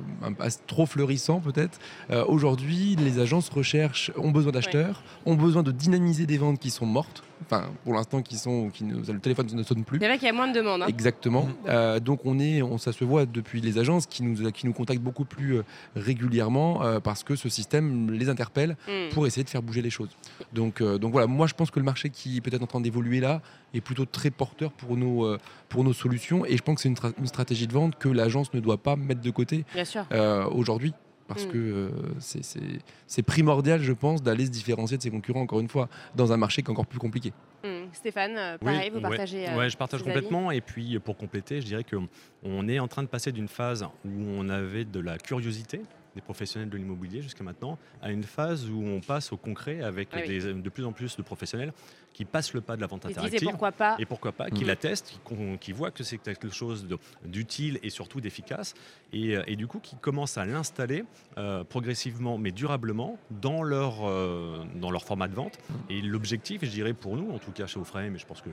trop 0.67 0.85
fleurissant 0.85 1.39
peut-être. 1.41 1.79
Euh, 2.11 2.23
Aujourd'hui, 2.27 2.95
les 2.95 3.19
agences 3.19 3.49
recherchent, 3.49 4.11
ont 4.17 4.31
besoin 4.31 4.51
d'acheteurs, 4.53 5.03
ont 5.25 5.35
besoin 5.35 5.63
de 5.63 5.71
dynamiser 5.71 6.25
des 6.25 6.37
ventes 6.37 6.59
qui 6.59 6.69
sont 6.69 6.85
mortes, 6.85 7.23
enfin 7.43 7.69
pour 7.83 7.93
l'instant 7.93 8.21
qui 8.21 8.37
sont, 8.37 8.69
qui 8.69 8.83
ne, 8.83 8.95
le 8.95 9.19
téléphone 9.19 9.47
ne 9.53 9.63
sonne 9.63 9.83
plus. 9.83 9.99
C'est 9.99 10.05
vrai 10.07 10.17
qu'il 10.17 10.27
y 10.27 10.29
a 10.29 10.33
moins 10.33 10.47
de 10.47 10.53
demandes. 10.53 10.81
hein. 10.83 10.87
Exactement. 10.87 11.43
Mhm. 11.45 11.53
Euh, 11.67 11.99
donc 11.99 12.21
on 12.25 12.39
est, 12.39 12.61
on, 12.61 12.77
ça 12.77 12.91
se 12.91 13.03
voit 13.03 13.25
depuis 13.25 13.61
les 13.61 13.77
agences 13.77 14.05
qui 14.05 14.23
nous, 14.23 14.51
qui 14.51 14.65
nous 14.65 14.73
contactent 14.73 15.01
beaucoup 15.01 15.25
plus 15.25 15.57
euh, 15.57 15.63
régulièrement 15.95 16.83
euh, 16.83 16.99
parce 16.99 17.23
que 17.23 17.35
ce 17.35 17.49
système 17.49 18.11
les 18.11 18.29
interpelle 18.29 18.75
Mm. 18.87 19.13
pour 19.13 19.25
essayer 19.27 19.43
de 19.43 19.49
faire 19.49 19.61
bouger 19.61 19.81
les 19.81 19.89
choses. 19.89 20.09
Donc, 20.53 20.81
euh, 20.81 20.97
donc 20.97 21.11
voilà, 21.11 21.27
moi 21.27 21.47
je 21.47 21.53
pense 21.53 21.69
que 21.71 21.79
le 21.79 21.85
marché 21.85 22.09
qui 22.09 22.37
est 22.37 22.41
peut-être 22.41 22.61
en 22.63 22.67
train 22.67 22.81
d'évoluer 22.81 23.19
là 23.19 23.41
est 23.73 23.81
plutôt 23.81 24.05
très 24.05 24.29
porteur 24.31 24.71
pour 24.71 24.97
nos, 24.97 25.37
pour 25.69 25.83
nos 25.83 25.93
solutions 25.93 26.45
et 26.45 26.57
je 26.57 26.61
pense 26.63 26.75
que 26.75 26.81
c'est 26.81 26.89
une, 26.89 26.95
tra- 26.95 27.13
une 27.19 27.27
stratégie 27.27 27.67
de 27.67 27.73
vente 27.73 27.97
que 27.97 28.09
l'agence 28.09 28.53
ne 28.53 28.59
doit 28.59 28.77
pas 28.77 28.95
mettre 28.95 29.21
de 29.21 29.31
côté 29.31 29.65
Bien 29.73 29.85
sûr. 29.85 30.05
euh, 30.11 30.45
aujourd'hui. 30.45 30.93
Parce 31.29 31.45
Mm. 31.45 31.51
que 31.51 31.57
euh, 31.57 31.89
c'est- 32.19 33.21
primordial, 33.23 33.81
je 33.81 33.93
pense, 33.93 34.21
d'aller 34.21 34.45
se 34.47 34.51
différencier 34.51 34.97
de 34.97 35.01
ses 35.03 35.11
concurrents, 35.11 35.41
encore 35.41 35.59
une 35.61 35.69
fois, 35.69 35.87
dans 36.15 36.33
un 36.33 36.37
marché 36.37 36.61
qui 36.63 36.67
est 36.67 36.71
encore 36.71 36.87
plus 36.87 36.99
compliqué. 36.99 37.31
Mm. 37.63 37.67
Stéphane, 37.93 38.35
euh, 38.37 38.57
Oui, 38.61 38.65
pareil, 38.73 38.89
vous 38.89 38.95
ouais. 38.97 39.01
partagez. 39.03 39.47
euh, 39.47 39.55
Ouais, 39.57 39.69
je 39.69 39.77
partage 39.77 40.01
complètement. 40.03 40.49
Et 40.51 40.59
puis, 40.61 40.97
pour 40.99 41.15
compléter, 41.17 41.61
je 41.61 41.67
dirais 41.67 41.83
qu'on 41.85 42.67
est 42.67 42.79
en 42.79 42.87
train 42.87 43.03
de 43.03 43.07
passer 43.07 43.31
d'une 43.31 43.47
phase 43.47 43.83
où 44.03 44.09
on 44.09 44.49
avait 44.49 44.85
de 44.85 44.99
la 44.99 45.17
curiosité 45.17 45.81
des 46.15 46.21
professionnels 46.21 46.69
de 46.69 46.77
l'immobilier 46.77 47.21
jusqu'à 47.21 47.43
maintenant 47.43 47.77
à 48.01 48.11
une 48.11 48.23
phase 48.23 48.69
où 48.69 48.81
on 48.83 48.99
passe 49.01 49.31
au 49.31 49.37
concret 49.37 49.81
avec 49.83 50.09
Ah 50.11 50.17
oui. 50.21 50.27
des- 50.27 50.53
de 50.53 50.69
plus 50.69 50.85
en 50.85 50.91
plus 50.91 51.15
de 51.15 51.21
professionnels 51.21 51.73
qui 52.13 52.25
passent 52.25 52.53
le 52.53 52.61
pas 52.61 52.75
de 52.75 52.81
la 52.81 52.87
vente 52.87 53.05
interactive. 53.05 53.41
pourquoi 53.43 53.71
pas. 53.71 53.95
Et 53.99 54.05
pourquoi 54.05 54.31
pas, 54.31 54.49
qui 54.49 54.61
Mhm. 54.63 54.67
la 54.67 54.75
testent, 54.75 55.19
qui, 55.59 55.71
voient 55.71 55.91
que 55.91 56.03
c'est 56.03 56.17
quelque 56.17 56.49
chose 56.49 56.87
d'utile 57.23 57.79
et 57.83 57.89
surtout 57.89 58.19
d'efficace, 58.21 58.73
et, 59.13 59.37
euh, 59.37 59.43
et 59.47 59.55
du 59.55 59.67
coup 59.67 59.79
qui 59.79 59.95
commencent 59.97 60.37
à 60.37 60.45
l'installer 60.45 61.03
euh, 61.37 61.63
progressivement 61.63 62.37
mais 62.37 62.51
durablement 62.51 63.17
dans 63.29 63.61
leur, 63.63 64.05
euh, 64.07 64.63
dans 64.75 64.91
leur 64.91 65.03
format 65.03 65.27
de 65.27 65.35
vente. 65.35 65.57
Et 65.89 66.01
l'objectif, 66.01 66.63
je 66.65 66.69
dirais 66.69 66.93
pour 66.93 67.15
nous, 67.15 67.31
en 67.31 67.37
tout 67.39 67.51
cas 67.51 67.67
chez 67.67 67.79
Oframe, 67.79 68.13
mais 68.13 68.19
je 68.19 68.25
pense 68.25 68.41
que 68.41 68.49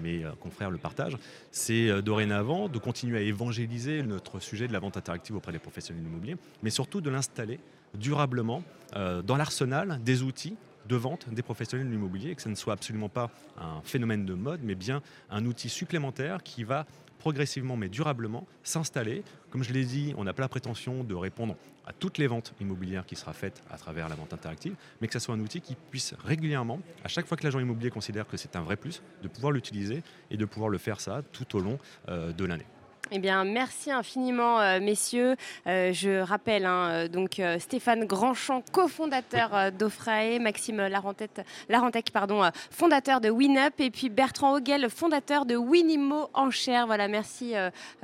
mes 0.00 0.24
euh, 0.24 0.32
confrères 0.40 0.70
le 0.70 0.78
partagent, 0.78 1.18
c'est 1.50 1.88
euh, 1.88 2.02
dorénavant 2.02 2.68
de 2.68 2.78
continuer 2.78 3.18
à 3.18 3.20
évangéliser 3.20 4.02
notre 4.02 4.40
sujet 4.40 4.68
de 4.68 4.72
la 4.72 4.78
vente 4.78 4.96
interactive 4.96 5.36
auprès 5.36 5.52
des 5.52 5.58
professionnels 5.58 6.02
de 6.02 6.08
l'immobilier, 6.08 6.36
mais 6.62 6.70
surtout 6.70 7.00
de 7.00 7.10
l'installer 7.10 7.60
durablement 7.94 8.62
euh, 8.96 9.22
dans 9.22 9.36
l'arsenal 9.36 10.00
des 10.02 10.22
outils 10.22 10.56
de 10.88 10.96
vente 10.96 11.28
des 11.28 11.42
professionnels 11.42 11.86
de 11.86 11.92
l'immobilier, 11.92 12.34
que 12.34 12.42
ce 12.42 12.48
ne 12.48 12.54
soit 12.54 12.72
absolument 12.72 13.08
pas 13.08 13.30
un 13.58 13.80
phénomène 13.82 14.24
de 14.24 14.34
mode, 14.34 14.60
mais 14.62 14.74
bien 14.74 15.02
un 15.30 15.44
outil 15.44 15.68
supplémentaire 15.68 16.42
qui 16.42 16.64
va 16.64 16.86
progressivement 17.18 17.76
mais 17.76 17.88
durablement 17.88 18.46
s'installer. 18.62 19.22
Comme 19.50 19.62
je 19.62 19.72
l'ai 19.72 19.84
dit, 19.84 20.14
on 20.16 20.24
n'a 20.24 20.32
pas 20.32 20.42
la 20.42 20.48
prétention 20.48 21.04
de 21.04 21.14
répondre 21.14 21.56
à 21.86 21.92
toutes 21.92 22.18
les 22.18 22.26
ventes 22.26 22.52
immobilières 22.60 23.06
qui 23.06 23.16
sera 23.16 23.32
faite 23.32 23.62
à 23.70 23.78
travers 23.78 24.08
la 24.08 24.14
vente 24.14 24.34
interactive, 24.34 24.74
mais 25.00 25.06
que 25.06 25.14
ce 25.14 25.18
soit 25.18 25.34
un 25.34 25.40
outil 25.40 25.62
qui 25.62 25.74
puisse 25.90 26.14
régulièrement, 26.22 26.80
à 27.02 27.08
chaque 27.08 27.26
fois 27.26 27.36
que 27.36 27.44
l'agent 27.44 27.60
immobilier 27.60 27.90
considère 27.90 28.26
que 28.26 28.36
c'est 28.36 28.56
un 28.56 28.60
vrai 28.60 28.76
plus, 28.76 29.02
de 29.22 29.28
pouvoir 29.28 29.52
l'utiliser 29.52 30.02
et 30.30 30.36
de 30.36 30.44
pouvoir 30.44 30.68
le 30.68 30.78
faire 30.78 31.00
ça 31.00 31.22
tout 31.32 31.56
au 31.56 31.60
long 31.60 31.78
euh, 32.08 32.32
de 32.32 32.44
l'année. 32.44 32.66
Eh 33.10 33.18
bien, 33.18 33.44
merci 33.44 33.90
infiniment, 33.90 34.60
euh, 34.60 34.80
messieurs. 34.80 35.36
Euh, 35.66 35.92
je 35.92 36.20
rappelle, 36.20 36.66
hein, 36.66 36.88
euh, 36.90 37.08
donc 37.08 37.40
Stéphane 37.58 38.04
Grandchamp, 38.04 38.62
cofondateur 38.72 39.72
d'Offrae, 39.72 40.38
Maxime 40.40 40.88
Larentec, 40.88 42.10
pardon, 42.12 42.42
fondateur 42.70 43.20
de 43.20 43.30
WinUp, 43.30 43.80
et 43.80 43.90
puis 43.90 44.08
Bertrand 44.08 44.56
Hoguel, 44.56 44.88
fondateur 44.90 45.46
de 45.46 45.56
Winimo 45.56 46.28
Enchère. 46.34 46.86
Voilà, 46.86 47.08
merci 47.08 47.54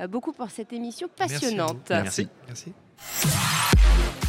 beaucoup 0.09 0.31
pour 0.31 0.49
cette 0.49 0.73
émission 0.73 1.07
passionnante. 1.15 1.89
Merci. 1.89 2.27
merci. 2.47 2.73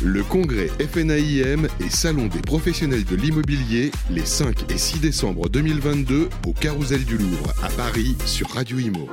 Le 0.02 0.22
congrès 0.22 0.68
FNAIM 0.68 1.66
et 1.80 1.90
Salon 1.90 2.26
des 2.26 2.40
professionnels 2.40 3.04
de 3.04 3.16
l'immobilier 3.16 3.90
les 4.10 4.26
5 4.26 4.70
et 4.70 4.76
6 4.76 5.00
décembre 5.00 5.48
2022 5.48 6.28
au 6.46 6.52
Carousel 6.52 7.04
du 7.04 7.16
Louvre 7.16 7.52
à 7.62 7.68
Paris 7.70 8.16
sur 8.26 8.50
Radio 8.50 8.78
Imo. 8.78 9.08